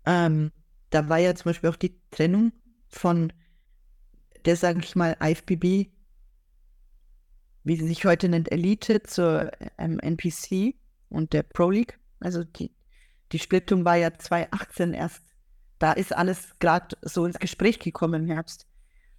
[0.05, 0.53] Ähm,
[0.91, 2.53] da war ja zum Beispiel auch die Trennung
[2.89, 3.33] von
[4.45, 5.91] der, sage ich mal, IFBB,
[7.67, 10.77] wie sie sich heute nennt, Elite zur ähm, NPC
[11.09, 11.99] und der Pro League.
[12.21, 12.71] Also die,
[13.33, 15.25] die Splittung war ja 2018 erst.
[15.81, 18.69] Da ist alles gerade so ins Gespräch gekommen im Herbst.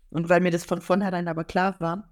[0.10, 2.10] Und weil mir das von vornherein aber klar war,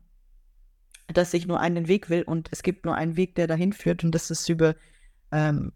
[1.08, 4.04] dass ich nur einen Weg will und es gibt nur einen Weg, der dahin führt
[4.04, 4.76] und das ist über
[5.32, 5.72] ähm,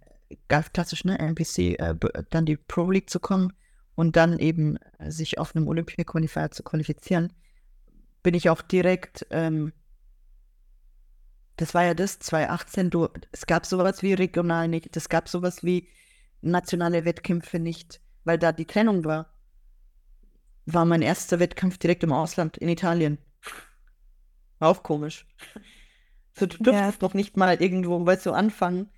[0.50, 1.96] ganz klassisch, ne, NPC, äh,
[2.32, 3.54] dann die Pro League zu kommen
[3.96, 7.32] und dann eben sich auf einem Olympia-Qualifier zu qualifizieren,
[8.24, 9.72] bin ich auch direkt, ähm,
[11.60, 15.64] das war ja das, 2018, du, es gab sowas wie regional nicht, es gab sowas
[15.64, 15.88] wie
[16.42, 19.34] nationale Wettkämpfe nicht, weil da die Trennung war.
[20.66, 23.18] War mein erster Wettkampf direkt im Ausland, in Italien.
[24.60, 25.26] War auch komisch.
[26.34, 27.08] So, du durftest ja.
[27.08, 28.90] noch nicht mal irgendwo, weißt du, anfangen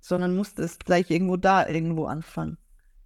[0.00, 2.58] sondern musste es gleich irgendwo da irgendwo anfangen.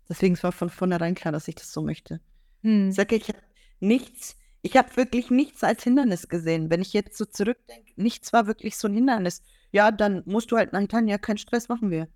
[0.09, 2.21] Deswegen war von vornherein klar, dass ich das so möchte.
[2.63, 2.91] Hm.
[2.91, 3.39] Ich sage, ich habe
[3.81, 6.71] nichts, ich habe wirklich nichts als Hindernis gesehen.
[6.71, 9.43] Wenn ich jetzt so zurückdenke, nichts war wirklich so ein Hindernis.
[9.73, 12.09] Ja, dann musst du halt nach Italien, ja, keinen Stress machen wir.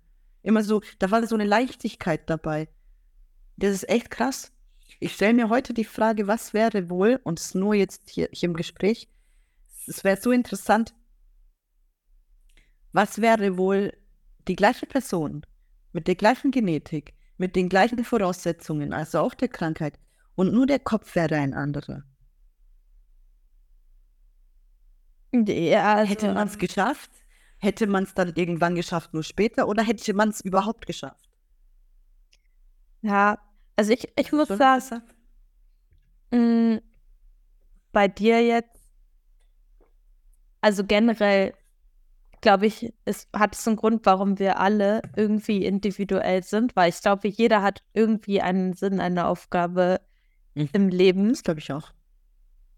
[0.43, 2.69] Immer so, da war so eine Leichtigkeit dabei.
[3.57, 4.53] Das ist echt krass.
[4.99, 8.47] Ich stelle mir heute die Frage, was wäre wohl, und es nur jetzt hier, hier
[8.47, 9.09] im Gespräch,
[9.85, 10.95] es wäre so interessant,
[12.93, 13.93] was wäre wohl,
[14.47, 15.45] die gleiche Person
[15.91, 19.99] mit der gleichen Genetik, mit den gleichen Voraussetzungen, also auch der Krankheit,
[20.35, 22.03] und nur der Kopf wäre ein anderer.
[25.33, 27.11] Ja, also, hätte man es geschafft?
[27.59, 31.29] Hätte man es dann irgendwann geschafft, nur später, oder hätte man es überhaupt geschafft?
[33.01, 33.39] Ja,
[33.75, 35.01] also ich, ich muss sagen,
[36.31, 36.81] mh,
[37.91, 38.79] bei dir jetzt,
[40.61, 41.53] also generell
[42.41, 47.01] glaube ich, es hat es einen Grund, warum wir alle irgendwie individuell sind, weil ich
[47.01, 49.99] glaube, jeder hat irgendwie einen Sinn, eine Aufgabe
[50.53, 50.69] mhm.
[50.73, 51.29] im Leben.
[51.29, 51.91] Das glaube ich auch.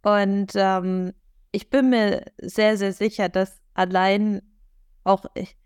[0.01, 1.13] Und ähm,
[1.51, 4.41] ich bin mir sehr, sehr sicher, dass allein
[5.03, 5.57] auch ich,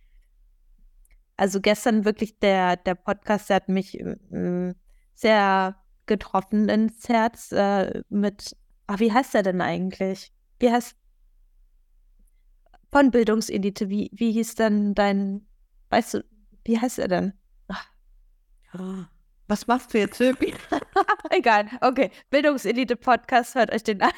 [1.35, 4.73] also gestern wirklich der, der Podcast, der hat mich äh,
[5.15, 5.75] sehr
[6.05, 8.55] getroffen ins Herz äh, mit,
[8.87, 10.31] ach, wie heißt der denn eigentlich?
[10.59, 10.95] Wie heißt
[12.93, 13.89] von Bildungselite.
[13.89, 15.45] Wie, wie hieß denn dein,
[15.89, 16.25] weißt du,
[16.63, 17.33] wie heißt er denn?
[18.71, 19.09] Ah,
[19.47, 20.21] was machst du jetzt,
[21.29, 22.11] Egal, okay.
[22.29, 24.11] Bildungselite-Podcast, hört euch den an.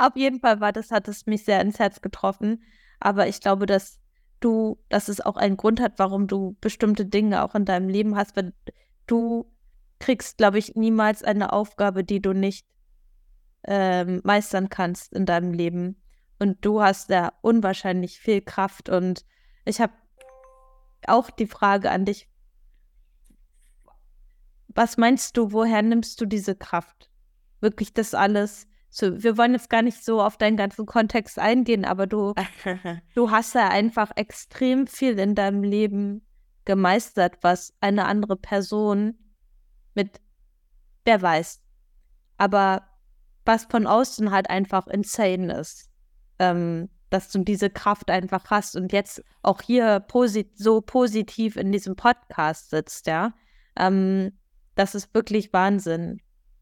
[0.00, 2.62] Auf jeden Fall war das, hat es mich sehr ins Herz getroffen.
[3.00, 4.00] Aber ich glaube, dass
[4.40, 8.16] du, dass es auch einen Grund hat, warum du bestimmte Dinge auch in deinem Leben
[8.16, 8.54] hast, weil
[9.06, 9.52] du
[9.98, 12.66] kriegst, glaube ich, niemals eine Aufgabe, die du nicht
[13.64, 16.00] ähm, meistern kannst in deinem Leben.
[16.38, 18.88] Und du hast da unwahrscheinlich viel Kraft.
[18.88, 19.26] Und
[19.66, 19.92] ich habe
[21.06, 22.26] auch die Frage an dich,
[24.68, 27.10] was meinst du, woher nimmst du diese Kraft?
[27.60, 28.66] Wirklich das alles?
[28.90, 32.34] So, wir wollen jetzt gar nicht so auf deinen ganzen Kontext eingehen, aber du,
[33.14, 36.26] du hast ja einfach extrem viel in deinem Leben
[36.64, 39.18] gemeistert, was eine andere Person
[39.94, 40.20] mit,
[41.04, 41.60] wer weiß,
[42.36, 42.88] aber
[43.44, 45.90] was von außen halt einfach insane ist
[46.40, 51.70] ähm, dass du diese Kraft einfach hast und jetzt auch hier posit so positiv in
[51.70, 53.34] diesem Podcast sitzt, ja.
[53.76, 54.32] Ähm,
[54.74, 56.20] das ist wirklich Wahnsinn.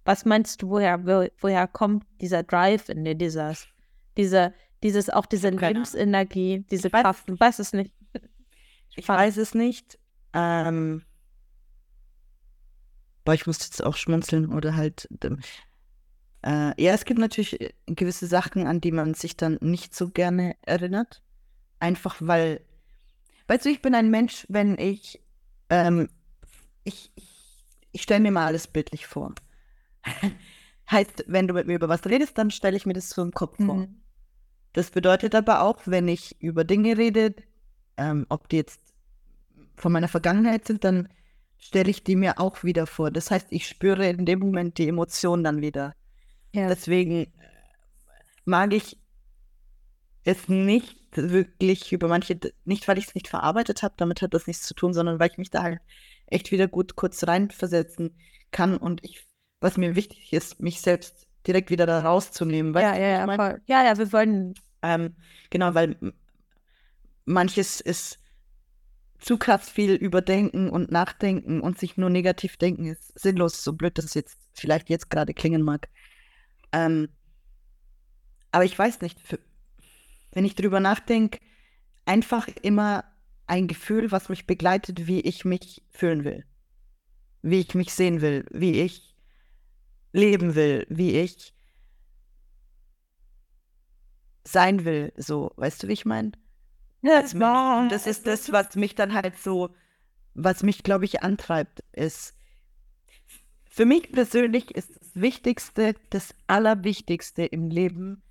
[0.09, 3.69] Was meinst du, woher, wo, woher kommt dieser Drive in dir, dieses,
[4.17, 7.29] diese, dieses, auch diese Lebensenergie, diese Kraft?
[7.29, 7.93] Du weißt es nicht.
[8.97, 9.99] Ich weiß es nicht.
[10.33, 11.03] Ähm,
[13.27, 15.11] aber ich muss jetzt auch schmunzeln oder halt
[16.43, 20.09] äh, ja, es gibt natürlich äh, gewisse Sachen, an die man sich dann nicht so
[20.09, 21.23] gerne erinnert.
[21.81, 22.63] Einfach weil,
[23.49, 25.21] weißt du, ich bin ein Mensch, wenn ich,
[25.69, 26.09] ähm,
[26.85, 29.35] ich, ich, ich stelle mir mal alles bildlich vor.
[30.91, 33.33] heißt, wenn du mit mir über was redest, dann stelle ich mir das so im
[33.33, 33.77] Kopf vor.
[33.77, 34.01] Mhm.
[34.73, 37.35] Das bedeutet aber auch, wenn ich über Dinge rede,
[37.97, 38.81] ähm, ob die jetzt
[39.77, 41.09] von meiner Vergangenheit sind, dann
[41.59, 43.11] stelle ich die mir auch wieder vor.
[43.11, 45.95] Das heißt, ich spüre in dem Moment die Emotionen dann wieder.
[46.53, 46.69] Ja.
[46.69, 47.29] Deswegen äh,
[48.45, 48.99] mag ich
[50.25, 54.47] es nicht wirklich über manche, nicht weil ich es nicht verarbeitet habe, damit hat das
[54.47, 55.81] nichts zu tun, sondern weil ich mich da halt
[56.27, 58.17] echt wieder gut kurz reinversetzen
[58.51, 59.27] kann und ich,
[59.61, 62.75] was mir wichtig ist, mich selbst direkt wieder da rauszunehmen.
[62.75, 63.61] Ja, ja, ja, voll.
[63.67, 64.55] ja, ja, wir wollen.
[64.83, 65.17] Ähm,
[65.51, 65.97] genau, weil
[67.25, 68.19] manches ist
[69.19, 73.99] zu krass viel überdenken und nachdenken und sich nur negativ denken ist sinnlos, so blöd
[73.99, 75.89] das jetzt vielleicht jetzt gerade klingen mag.
[76.73, 77.09] Ähm,
[78.53, 79.41] aber ich weiß nicht, für,
[80.33, 81.41] wenn ich drüber nachdenke,
[82.05, 83.05] einfach immer
[83.47, 86.45] ein Gefühl, was mich begleitet, wie ich mich fühlen will,
[87.43, 89.08] wie ich mich sehen will, wie ich
[90.13, 91.55] leben will, wie ich
[94.45, 96.33] sein will, so, weißt du, wie ich meine?
[97.89, 99.75] Das, das ist das, was mich dann halt so,
[100.35, 102.35] was mich, glaube ich, antreibt, ist,
[103.67, 108.23] für mich persönlich ist das Wichtigste, das Allerwichtigste im Leben,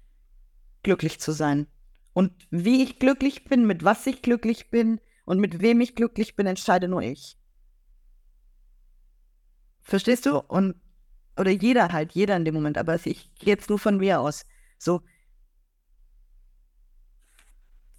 [0.84, 1.68] glücklich zu sein.
[2.14, 6.36] Und wie ich glücklich bin, mit was ich glücklich bin und mit wem ich glücklich
[6.36, 7.38] bin, entscheide nur ich.
[9.84, 10.40] Verstehst du?
[10.40, 10.76] Und,
[11.38, 14.46] oder jeder halt, jeder in dem Moment, aber ich gehe jetzt nur von mir aus.
[14.78, 15.02] So,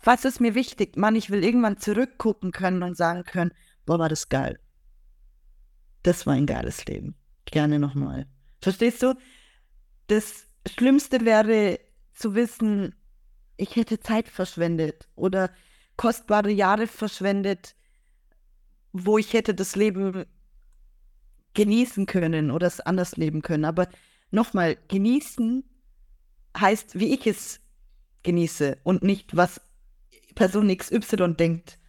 [0.02, 0.96] was ist mir wichtig?
[0.96, 3.52] Mann, ich will irgendwann zurückgucken können und sagen können,
[3.84, 4.58] boah, war das geil.
[6.02, 7.16] Das war ein geiles Leben.
[7.46, 8.26] Gerne nochmal.
[8.60, 9.14] Verstehst du?
[10.06, 11.80] Das Schlimmste wäre
[12.14, 12.94] zu wissen,
[13.56, 15.50] ich hätte Zeit verschwendet oder
[15.96, 17.74] kostbare Jahre verschwendet,
[18.92, 20.24] wo ich hätte das Leben
[21.58, 23.64] genießen können oder es anders leben können.
[23.64, 23.88] Aber
[24.30, 25.64] nochmal, genießen
[26.56, 27.58] heißt, wie ich es
[28.22, 29.60] genieße und nicht, was
[30.36, 31.80] Person XY denkt,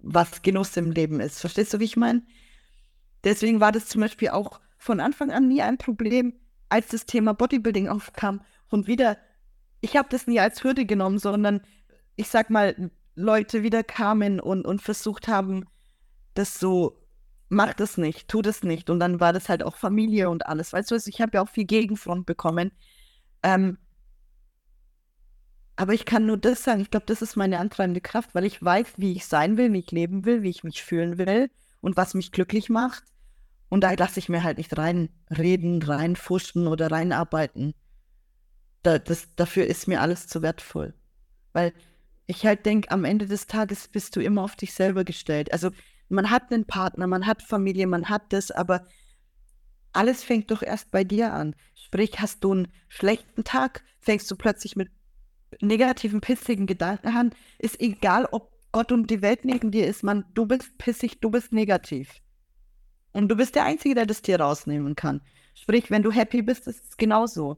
[0.00, 1.40] was Genuss im Leben ist.
[1.40, 2.22] Verstehst du, wie ich meine?
[3.24, 6.34] Deswegen war das zum Beispiel auch von Anfang an nie ein Problem,
[6.68, 8.42] als das Thema Bodybuilding aufkam.
[8.68, 9.16] Und wieder,
[9.80, 11.62] ich habe das nie als Hürde genommen, sondern
[12.16, 15.64] ich sag mal, Leute wieder kamen und, und versucht haben,
[16.34, 16.97] das so,
[17.48, 18.90] mach das nicht, tu das nicht.
[18.90, 20.72] Und dann war das halt auch Familie und alles.
[20.72, 22.72] Weißt du, also ich habe ja auch viel Gegenfront bekommen.
[23.42, 23.78] Ähm,
[25.76, 28.62] aber ich kann nur das sagen, ich glaube, das ist meine antreibende Kraft, weil ich
[28.62, 31.96] weiß, wie ich sein will, wie ich leben will, wie ich mich fühlen will und
[31.96, 33.04] was mich glücklich macht.
[33.68, 37.74] Und da lasse ich mir halt nicht reinreden, reinfuschen oder reinarbeiten.
[38.82, 40.94] Da, das, dafür ist mir alles zu wertvoll.
[41.52, 41.72] Weil
[42.26, 45.52] ich halt denke, am Ende des Tages bist du immer auf dich selber gestellt.
[45.52, 45.70] Also
[46.08, 48.86] man hat einen Partner, man hat Familie, man hat das, aber
[49.92, 51.54] alles fängt doch erst bei dir an.
[51.74, 54.90] Sprich, hast du einen schlechten Tag, fängst du plötzlich mit
[55.60, 60.24] negativen, pissigen Gedanken haben, ist egal, ob Gott und die Welt neben dir ist, man,
[60.34, 62.20] du bist pissig, du bist negativ.
[63.12, 65.22] Und du bist der Einzige, der das Tier rausnehmen kann.
[65.54, 67.56] Sprich, wenn du happy bist, ist es genauso.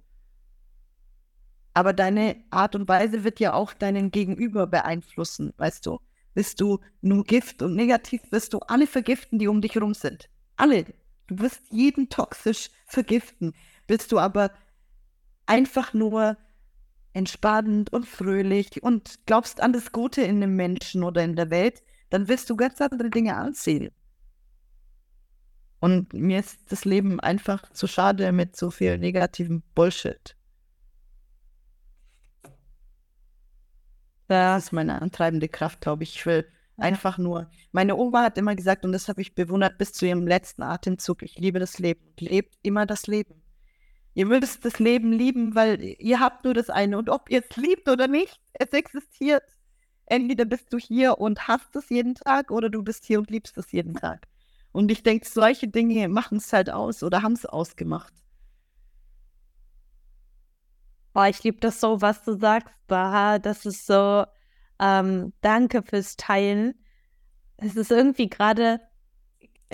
[1.75, 5.99] Aber deine Art und Weise wird ja auch deinen Gegenüber beeinflussen, weißt du?
[6.35, 10.29] Bist du nur Gift und negativ, wirst du alle vergiften, die um dich herum sind.
[10.57, 10.85] Alle.
[11.27, 13.55] Du wirst jeden toxisch vergiften.
[13.87, 14.53] Bist du aber
[15.47, 16.37] einfach nur
[17.13, 21.83] entspannt und fröhlich und glaubst an das Gute in dem Menschen oder in der Welt,
[22.09, 23.91] dann wirst du ganz andere Dinge anziehen.
[25.81, 30.37] Und mir ist das Leben einfach zu schade mit so viel negativen Bullshit.
[34.31, 36.15] Das ist meine antreibende Kraft, glaube ich.
[36.15, 37.51] Ich will einfach nur.
[37.73, 41.25] Meine Oma hat immer gesagt, und das habe ich bewundert bis zu ihrem letzten Atemzug,
[41.25, 42.01] ich liebe das Leben.
[42.21, 43.43] Lebt immer das Leben.
[44.15, 46.97] Ihr müsst das Leben lieben, weil ihr habt nur das eine.
[46.97, 49.43] Und ob ihr es liebt oder nicht, es existiert.
[50.07, 53.59] Entweder bist du hier und hast es jeden Tag oder du bist hier und liebst
[53.59, 54.29] es jeden Tag.
[54.71, 58.15] Und ich denke, solche Dinge machen es halt aus oder haben es ausgemacht.
[61.13, 63.39] Boah, ich liebe das so, was du sagst, Baha.
[63.39, 64.25] Das ist so,
[64.81, 66.75] ähm, danke fürs Teilen.
[67.57, 68.81] Es ist irgendwie gerade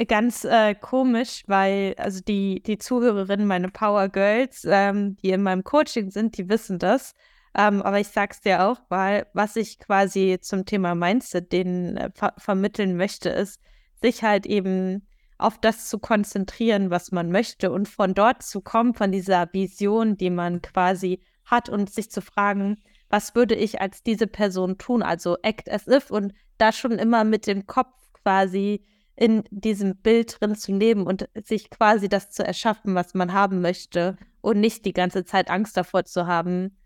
[0.08, 5.64] ganz äh, komisch, weil also die, die Zuhörerinnen, meine Power Girls, ähm, die in meinem
[5.64, 7.14] Coaching sind, die wissen das.
[7.56, 12.10] Ähm, aber ich sag's dir auch, weil was ich quasi zum Thema Mindset denen äh,
[12.14, 13.60] ver vermitteln möchte, ist,
[14.02, 15.06] sich halt eben
[15.38, 20.16] auf das zu konzentrieren, was man möchte und von dort zu kommen, von dieser Vision,
[20.16, 22.78] die man quasi hat und sich zu fragen,
[23.08, 25.02] was würde ich als diese Person tun?
[25.02, 28.84] Also act as if und da schon immer mit dem Kopf quasi
[29.14, 33.60] in diesem Bild drin zu leben und sich quasi das zu erschaffen, was man haben
[33.60, 36.76] möchte und nicht die ganze Zeit Angst davor zu haben,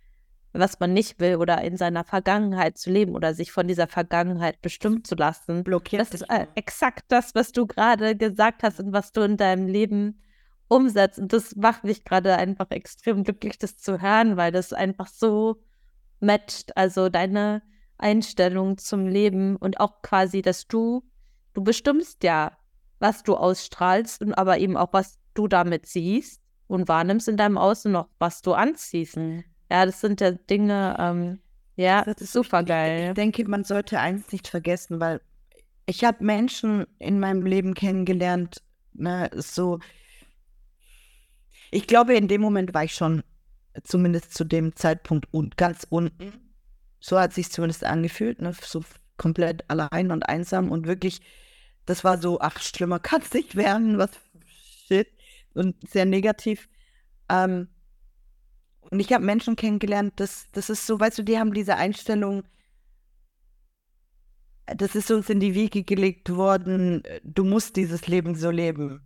[0.52, 4.60] was man nicht will oder in seiner Vergangenheit zu leben oder sich von dieser Vergangenheit
[4.62, 5.64] bestimmt zu lassen.
[5.64, 9.36] Blockiert das ist äh, exakt das, was du gerade gesagt hast und was du in
[9.36, 10.22] deinem Leben
[10.68, 11.18] umsetzt.
[11.18, 15.62] Und das macht mich gerade einfach extrem glücklich, das zu hören, weil das einfach so
[16.20, 16.76] matcht.
[16.76, 17.62] Also deine
[17.98, 21.04] Einstellung zum Leben und auch quasi, dass du
[21.52, 22.56] Du bestimmst ja,
[22.98, 27.58] was du ausstrahlst und aber eben auch, was du damit siehst und wahrnimmst in deinem
[27.58, 29.16] Außen noch, was du anziehst.
[29.16, 29.44] Mhm.
[29.70, 31.38] Ja, das sind ja Dinge, ähm,
[31.76, 33.10] ja, das ist super geil.
[33.10, 35.20] Ich, denke, man sollte eins nicht vergessen, weil
[35.86, 38.62] ich habe Menschen in meinem Leben kennengelernt,
[38.92, 39.78] ne, so.
[41.70, 43.22] Ich glaube, in dem Moment war ich schon
[43.84, 46.32] zumindest zu dem Zeitpunkt un ganz unten.
[46.98, 48.82] So hat sich zumindest angefühlt, ne, so
[49.16, 51.20] komplett allein und einsam und wirklich,
[51.86, 54.10] das war so, ach, schlimmer kann es nicht werden, was
[54.88, 55.08] shit
[55.54, 56.68] und sehr negativ.
[57.28, 57.68] Ähm,
[58.80, 62.44] und ich habe Menschen kennengelernt, das, das ist so, weißt du, die haben diese Einstellung,
[64.66, 69.02] das ist uns in die Wiege gelegt worden, du musst dieses Leben so leben.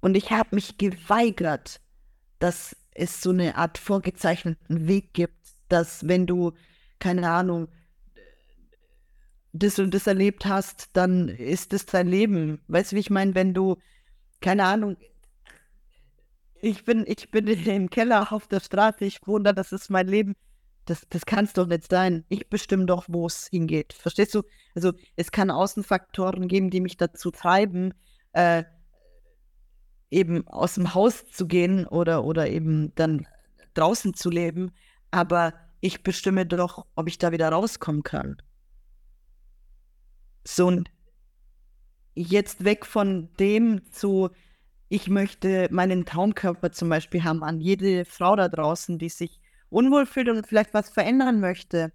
[0.00, 1.80] Und ich habe mich geweigert,
[2.38, 5.34] dass es so eine Art vorgezeichneten Weg gibt,
[5.68, 6.52] dass wenn du,
[6.98, 7.68] keine Ahnung,
[9.52, 12.60] das und das erlebt hast, dann ist das dein Leben.
[12.68, 13.76] Weißt du, wie ich meine, wenn du,
[14.40, 14.96] keine Ahnung,
[16.60, 20.06] ich bin, ich bin im Keller auf der Straße, ich wohne da, das ist mein
[20.06, 20.34] Leben.
[20.84, 22.24] Das, das kann es doch nicht sein.
[22.28, 23.92] Ich bestimme doch, wo es hingeht.
[23.92, 24.42] Verstehst du?
[24.74, 27.92] Also es kann Außenfaktoren geben, die mich dazu treiben,
[28.32, 28.64] äh,
[30.10, 33.26] eben aus dem Haus zu gehen oder, oder eben dann
[33.74, 34.72] draußen zu leben.
[35.10, 38.40] Aber ich bestimme doch, ob ich da wieder rauskommen kann.
[40.44, 40.90] So und
[42.14, 44.30] jetzt weg von dem zu,
[44.88, 50.06] ich möchte meinen Traumkörper zum Beispiel haben an jede Frau da draußen, die sich unwohl
[50.06, 51.92] fühlt und vielleicht was verändern möchte.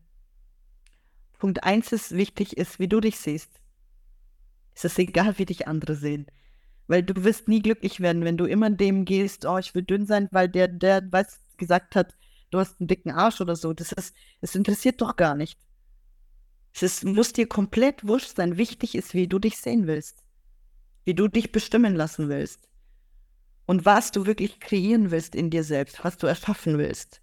[1.39, 3.59] Punkt eins ist wichtig, ist, wie du dich siehst.
[4.75, 6.27] Es ist egal, wie dich andere sehen.
[6.87, 10.05] Weil du wirst nie glücklich werden, wenn du immer dem gehst, oh, ich will dünn
[10.05, 12.15] sein, weil der, der weiß, gesagt hat,
[12.51, 13.73] du hast einen dicken Arsch oder so.
[13.73, 15.59] Das ist, es interessiert doch gar nicht.
[16.73, 18.57] Es ist, muss dir komplett wurscht sein.
[18.57, 20.23] Wichtig ist, wie du dich sehen willst.
[21.05, 22.69] Wie du dich bestimmen lassen willst.
[23.66, 27.22] Und was du wirklich kreieren willst in dir selbst, was du erschaffen willst.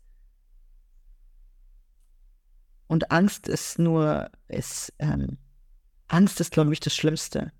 [2.87, 5.39] Und Angst ist nur, ist, ähm,
[6.09, 7.53] Angst ist, glaube ich, das Schlimmste.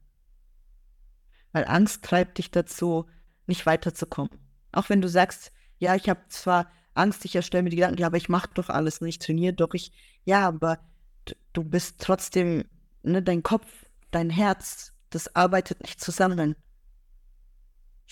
[1.53, 3.07] Weil Angst treibt dich dazu,
[3.47, 4.31] nicht weiterzukommen.
[4.73, 8.07] Auch wenn du sagst, ja, ich habe zwar Angst, ich erstelle mir die Gedanken, ja,
[8.07, 9.93] aber ich mache doch alles und ich trainiere doch, ich,
[10.25, 10.79] ja, aber
[11.53, 12.65] du bist trotzdem,
[13.03, 13.67] ne, dein Kopf,
[14.11, 16.57] dein Herz, das arbeitet nicht zusammen.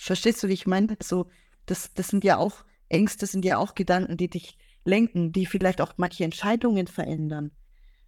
[0.01, 0.97] Verstehst du, wie ich meine?
[1.03, 1.29] So,
[1.65, 5.81] das, das sind ja auch Ängste, sind ja auch Gedanken, die dich lenken, die vielleicht
[5.81, 7.51] auch manche Entscheidungen verändern.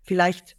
[0.01, 0.55] Vielleicht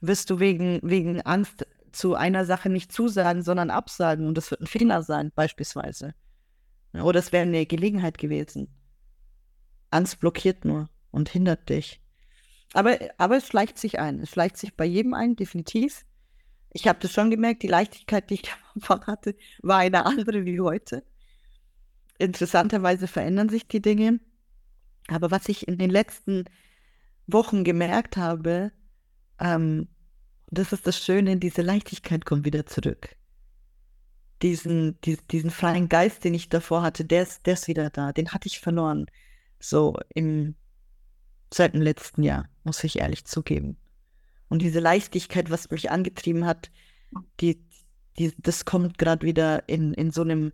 [0.00, 4.62] wirst du wegen, wegen Angst zu einer Sache nicht zusagen, sondern absagen und das wird
[4.62, 6.14] ein Fehler sein, beispielsweise.
[6.92, 8.68] Oder es wäre eine Gelegenheit gewesen.
[9.90, 12.02] Angst blockiert nur und hindert dich.
[12.72, 14.18] Aber, aber es schleicht sich ein.
[14.18, 16.04] Es schleicht sich bei jedem ein, definitiv.
[16.72, 18.50] Ich habe das schon gemerkt, die Leichtigkeit, die ich
[18.88, 21.02] am hatte, war eine andere wie heute
[22.18, 24.20] interessanterweise verändern sich die Dinge.
[25.08, 26.44] Aber was ich in den letzten
[27.26, 28.72] Wochen gemerkt habe,
[29.40, 29.88] ähm,
[30.50, 33.16] das ist das Schöne, diese Leichtigkeit kommt wieder zurück.
[34.42, 38.12] Diesen, die, diesen freien Geist, den ich davor hatte, der ist, der ist wieder da.
[38.12, 39.06] Den hatte ich verloren.
[39.58, 40.54] So im,
[41.52, 43.76] seit dem letzten Jahr, muss ich ehrlich zugeben.
[44.48, 46.70] Und diese Leichtigkeit, was mich angetrieben hat,
[47.40, 47.64] die,
[48.18, 50.52] die, das kommt gerade wieder in, in so einem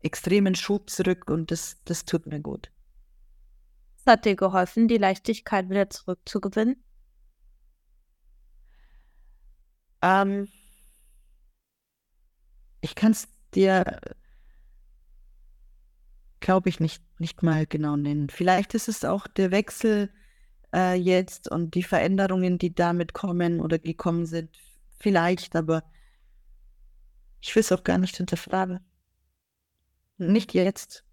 [0.00, 2.70] extremen Schub zurück und das, das tut mir gut.
[4.04, 6.76] Was hat dir geholfen, die Leichtigkeit wieder zurückzugewinnen?
[10.02, 10.48] Ähm,
[12.82, 14.00] ich kann es dir,
[16.40, 18.28] glaube ich, nicht, nicht mal genau nennen.
[18.28, 20.10] Vielleicht ist es auch der Wechsel
[20.74, 24.50] äh, jetzt und die Veränderungen, die damit kommen oder gekommen sind.
[24.98, 25.84] Vielleicht, aber
[27.40, 28.80] ich will es auch gar nicht hinterfragen.
[30.18, 31.04] Nicht jetzt.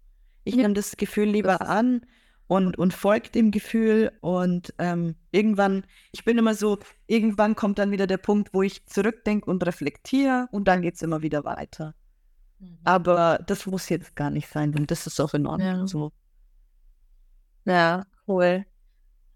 [0.44, 2.04] Ich nehme das Gefühl lieber an
[2.46, 7.90] und, und folge dem Gefühl und ähm, irgendwann, ich bin immer so, irgendwann kommt dann
[7.90, 11.94] wieder der Punkt, wo ich zurückdenke und reflektiere und dann geht es immer wieder weiter.
[12.58, 12.78] Mhm.
[12.84, 15.86] Aber das muss jetzt gar nicht sein und das ist auch in Ordnung ja.
[15.86, 16.12] so.
[17.64, 18.66] Ja, cool.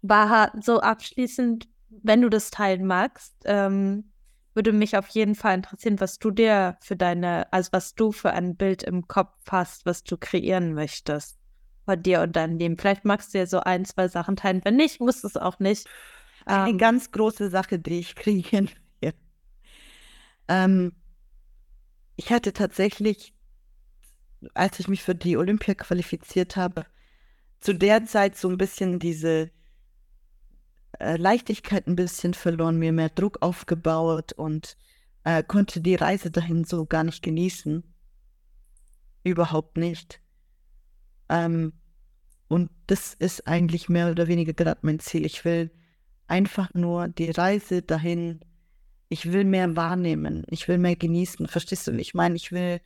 [0.07, 4.11] Baha, so abschließend, wenn du das teilen magst, ähm,
[4.53, 8.31] würde mich auf jeden Fall interessieren, was du dir für deine, also was du für
[8.31, 11.37] ein Bild im Kopf hast, was du kreieren möchtest
[11.85, 12.77] von dir und deinem Leben.
[12.77, 14.61] Vielleicht magst du ja so ein, zwei Sachen teilen.
[14.63, 15.87] Wenn nicht, musst du es auch nicht.
[16.45, 19.13] Eine ähm, ganz große Sache, die ich kreieren will.
[20.47, 20.93] Ähm,
[22.15, 23.33] ich hatte tatsächlich,
[24.53, 26.85] als ich mich für die Olympia qualifiziert habe,
[27.59, 29.51] zu der Zeit so ein bisschen diese
[30.99, 34.77] äh, Leichtigkeit ein bisschen verloren, mir mehr Druck aufgebaut und
[35.23, 37.83] äh, konnte die Reise dahin so gar nicht genießen.
[39.23, 40.21] Überhaupt nicht.
[41.29, 41.73] Ähm,
[42.49, 45.25] Und das ist eigentlich mehr oder weniger gerade mein Ziel.
[45.25, 45.69] Ich will
[46.27, 48.39] einfach nur die Reise dahin,
[49.09, 51.47] ich will mehr wahrnehmen, ich will mehr genießen.
[51.47, 51.91] Verstehst du?
[51.91, 52.79] Ich meine, ich will,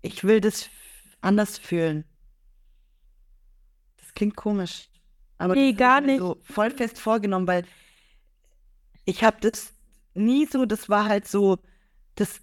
[0.00, 0.70] ich will das
[1.20, 2.04] anders fühlen.
[3.98, 4.88] Das klingt komisch.
[5.38, 6.18] Aber nee, gar nicht.
[6.18, 7.64] So voll fest vorgenommen, weil
[9.04, 9.72] ich habe das
[10.14, 11.58] nie so, das war halt so,
[12.14, 12.40] das,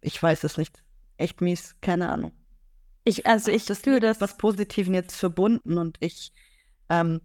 [0.00, 0.82] ich weiß es nicht.
[1.16, 2.32] Echt mies, keine Ahnung.
[3.04, 6.32] Ich, also ich das fühle das was Positiven jetzt verbunden und ich,
[6.88, 7.20] ähm,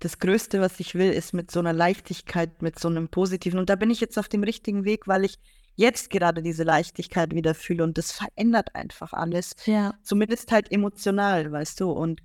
[0.00, 3.58] das Größte, was ich will, ist mit so einer Leichtigkeit, mit so einem Positiven.
[3.58, 5.38] Und da bin ich jetzt auf dem richtigen Weg, weil ich
[5.74, 9.54] jetzt gerade diese Leichtigkeit wieder fühle und das verändert einfach alles.
[9.64, 9.94] Ja.
[10.02, 11.90] Zumindest halt emotional, weißt du.
[11.90, 12.20] Und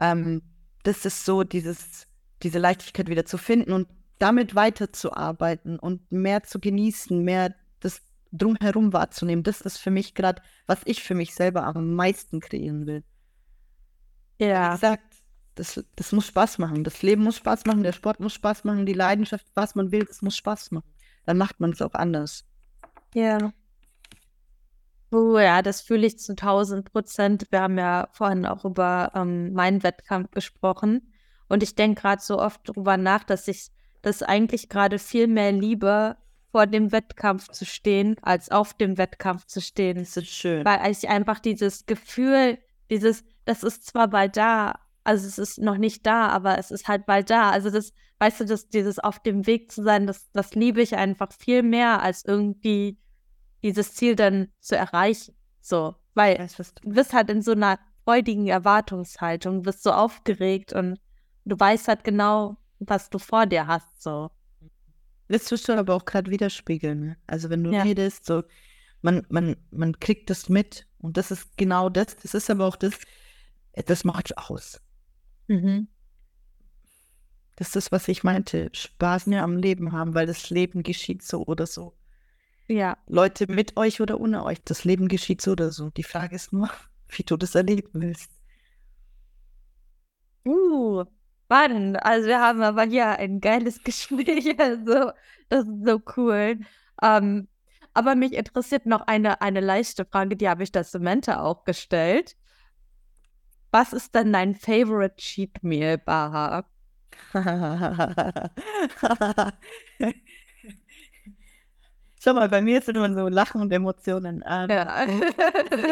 [0.00, 0.42] ähm,
[0.82, 2.06] das ist so, dieses,
[2.42, 8.02] diese Leichtigkeit wieder zu finden und damit weiterzuarbeiten und mehr zu genießen, mehr das
[8.32, 9.42] drumherum wahrzunehmen.
[9.42, 13.04] Das ist für mich gerade, was ich für mich selber am meisten kreieren will.
[14.38, 14.68] Ja.
[14.68, 15.04] Wie gesagt,
[15.54, 16.84] das, das muss Spaß machen.
[16.84, 20.04] Das Leben muss Spaß machen, der Sport muss Spaß machen, die Leidenschaft, was man will,
[20.04, 20.88] das muss Spaß machen.
[21.26, 22.44] Dann macht man es auch anders.
[23.14, 23.52] Ja.
[25.10, 27.46] Oh ja, das fühle ich zu 1000 Prozent.
[27.50, 31.12] Wir haben ja vorhin auch über ähm, meinen Wettkampf gesprochen.
[31.48, 33.70] Und ich denke gerade so oft darüber nach, dass ich
[34.02, 36.16] das eigentlich gerade viel mehr liebe,
[36.50, 39.98] vor dem Wettkampf zu stehen, als auf dem Wettkampf zu stehen.
[39.98, 40.64] Das ist schön.
[40.64, 42.58] Weil ich einfach dieses Gefühl,
[42.90, 46.88] dieses, das ist zwar bald da, also es ist noch nicht da, aber es ist
[46.88, 47.50] halt bald da.
[47.50, 50.96] Also das, weißt du, das, dieses auf dem Weg zu sein, das, das liebe ich
[50.96, 52.98] einfach viel mehr, als irgendwie
[53.62, 55.34] dieses Ziel dann zu erreichen.
[55.60, 60.98] So, weil weiß, du bist halt in so einer freudigen Erwartungshaltung, bist so aufgeregt und
[61.44, 64.30] du weißt halt genau, was du vor dir hast, so.
[65.28, 67.00] Das tust du aber auch gerade widerspiegeln.
[67.00, 67.16] Ne?
[67.26, 67.82] Also wenn du ja.
[67.82, 68.44] redest, so,
[69.02, 72.76] man, man, man kriegt das mit und das ist genau das, das ist aber auch
[72.76, 72.94] das,
[73.74, 74.80] das macht aus.
[75.48, 75.88] Mhm.
[77.56, 79.42] Das ist was ich meinte, Spaß ja.
[79.42, 81.97] am Leben haben, weil das Leben geschieht so oder so.
[82.68, 82.98] Ja.
[83.06, 85.90] Leute mit euch oder ohne euch, das Leben geschieht so oder so.
[85.90, 86.70] Die Frage ist nur,
[87.08, 88.30] wie du das erleben willst.
[90.46, 91.04] Uh,
[91.44, 92.02] spannend.
[92.04, 94.58] Also wir haben aber hier ein geiles Gespräch.
[94.60, 95.12] Also
[95.48, 96.60] das ist so cool.
[97.02, 97.48] Ähm,
[97.94, 102.36] aber mich interessiert noch eine, eine leichte Frage, die habe ich der Samantha auch gestellt.
[103.70, 106.64] Was ist denn dein Favorite Cheat Meal, Baha?
[112.20, 114.42] Schau mal, bei mir sind immer so Lachen und Emotionen.
[114.46, 115.06] Ähm, ja.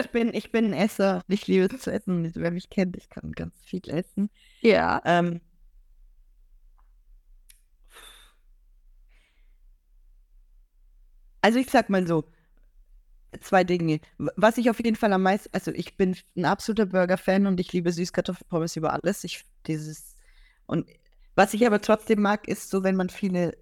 [0.01, 1.23] ich, bin, ich bin ein Esser.
[1.29, 2.33] Ich liebe es zu essen.
[2.35, 4.31] Wer mich kennt, ich kann ganz viel essen.
[4.61, 5.01] Ja.
[5.05, 5.41] Ähm,
[11.43, 12.25] also ich sag mal so,
[13.41, 14.01] zwei Dinge.
[14.19, 17.73] Was ich auf jeden Fall am meisten, also ich bin ein absoluter Burger-Fan und ich
[17.73, 19.25] liebe Süßkartoffelpommes über alles.
[19.25, 20.17] Ich dieses
[20.67, 20.87] und
[21.37, 23.57] was ich aber trotzdem mag, ist so, wenn man viele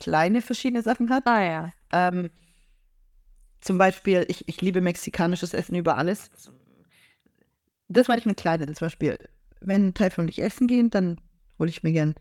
[0.00, 1.26] kleine verschiedene Sachen hat.
[1.26, 1.70] Ah ja.
[1.92, 2.30] Ähm,
[3.60, 6.30] zum Beispiel, ich, ich liebe mexikanisches Essen über alles.
[7.88, 8.74] Das meine ich mit kleinen.
[8.74, 9.18] Zum Beispiel,
[9.60, 11.20] wenn Teufel und ich essen gehen, dann
[11.58, 12.14] hole ich mir gern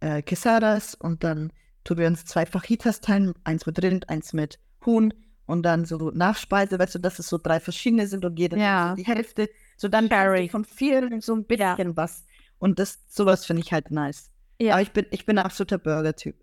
[0.00, 1.52] äh, Quesadas und dann
[1.84, 5.14] tun wir uns zwei Fajitas teilen, eins mit Rind, eins mit Huhn
[5.46, 8.94] und dann so Nachspeise, weißt du, dass es so drei verschiedene sind und jeder ja.
[8.94, 9.48] die Hälfte.
[9.76, 10.48] So dann Cherry.
[10.48, 11.96] von vielen so ein bisschen ja.
[11.96, 12.24] was.
[12.58, 14.30] Und das, sowas finde ich halt nice.
[14.60, 14.74] Ja.
[14.74, 16.36] Aber ich bin, ich bin ein absoluter Burger-Typ.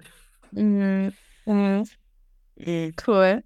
[0.52, 1.14] Mhm.
[1.46, 1.84] Mhm.
[3.06, 3.44] Cool.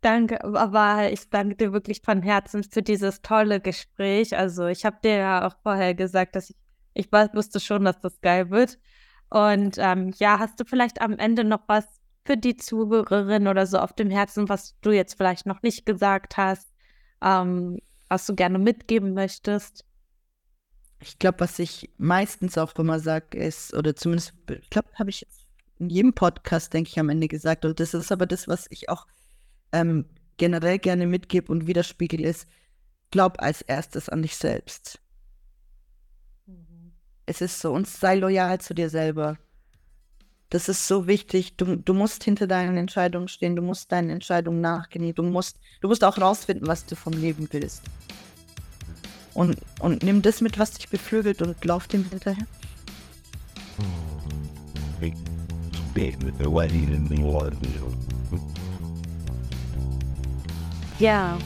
[0.00, 4.36] Danke, aber ich danke dir wirklich von Herzen für dieses tolle Gespräch.
[4.36, 6.56] Also ich habe dir ja auch vorher gesagt, dass ich,
[6.92, 8.78] ich wusste schon, dass das geil wird.
[9.30, 11.86] Und ähm, ja, hast du vielleicht am Ende noch was
[12.26, 16.36] für die Zuhörerin oder so auf dem Herzen, was du jetzt vielleicht noch nicht gesagt
[16.36, 16.72] hast,
[17.22, 17.78] ähm,
[18.08, 19.84] was du gerne mitgeben möchtest?
[21.00, 25.22] Ich glaube, was ich meistens auch immer sage, ist, oder zumindest, ich glaube, habe ich
[25.22, 25.43] jetzt
[25.78, 27.64] in jedem Podcast, denke ich, am Ende gesagt.
[27.64, 29.06] Und das ist aber das, was ich auch
[29.72, 30.06] ähm,
[30.36, 32.46] generell gerne mitgebe und widerspiegel, ist,
[33.10, 35.00] glaub als erstes an dich selbst.
[36.46, 36.92] Mhm.
[37.26, 39.38] Es ist so, und sei loyal zu dir selber.
[40.50, 41.56] Das ist so wichtig.
[41.56, 45.88] Du, du musst hinter deinen Entscheidungen stehen, du musst deinen Entscheidungen nachgehen, du musst, du
[45.88, 47.82] musst auch rausfinden, was du vom Leben willst.
[49.32, 52.46] Und, und nimm das mit, was dich beflügelt und lauf dem hinterher.
[60.98, 61.38] Ja,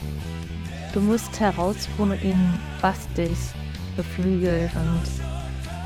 [0.93, 3.37] du musst herausfinden, was dich
[3.95, 5.01] beflügelt und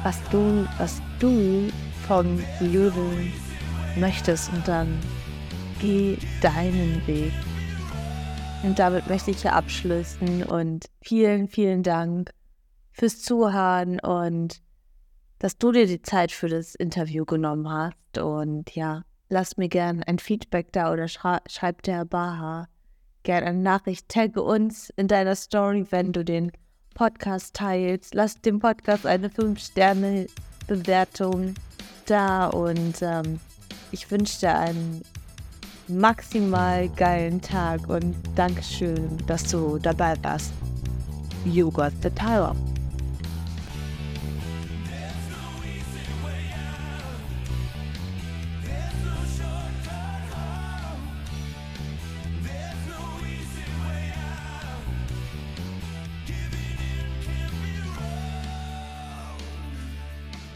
[0.03, 1.69] was du, was du
[2.07, 3.31] vom Leben
[3.97, 4.99] möchtest und dann
[5.79, 7.31] geh deinen Weg.
[8.63, 12.31] Und damit möchte ich hier abschließen und vielen, vielen Dank
[12.91, 14.61] fürs Zuhören und
[15.43, 18.17] dass du dir die Zeit für das Interview genommen hast.
[18.17, 22.69] Und ja, lass mir gerne ein Feedback da oder schrei schreib der Baha
[23.23, 24.07] gerne eine Nachricht.
[24.07, 26.53] Tagge uns in deiner Story, wenn du den
[26.93, 28.15] Podcast teilst.
[28.15, 31.55] Lass dem Podcast eine 5-Sterne-Bewertung
[32.05, 33.41] da und ähm,
[33.91, 35.01] ich wünsche dir einen
[35.89, 40.53] maximal geilen Tag und Dankeschön, dass du dabei warst.
[41.43, 42.55] You got the power.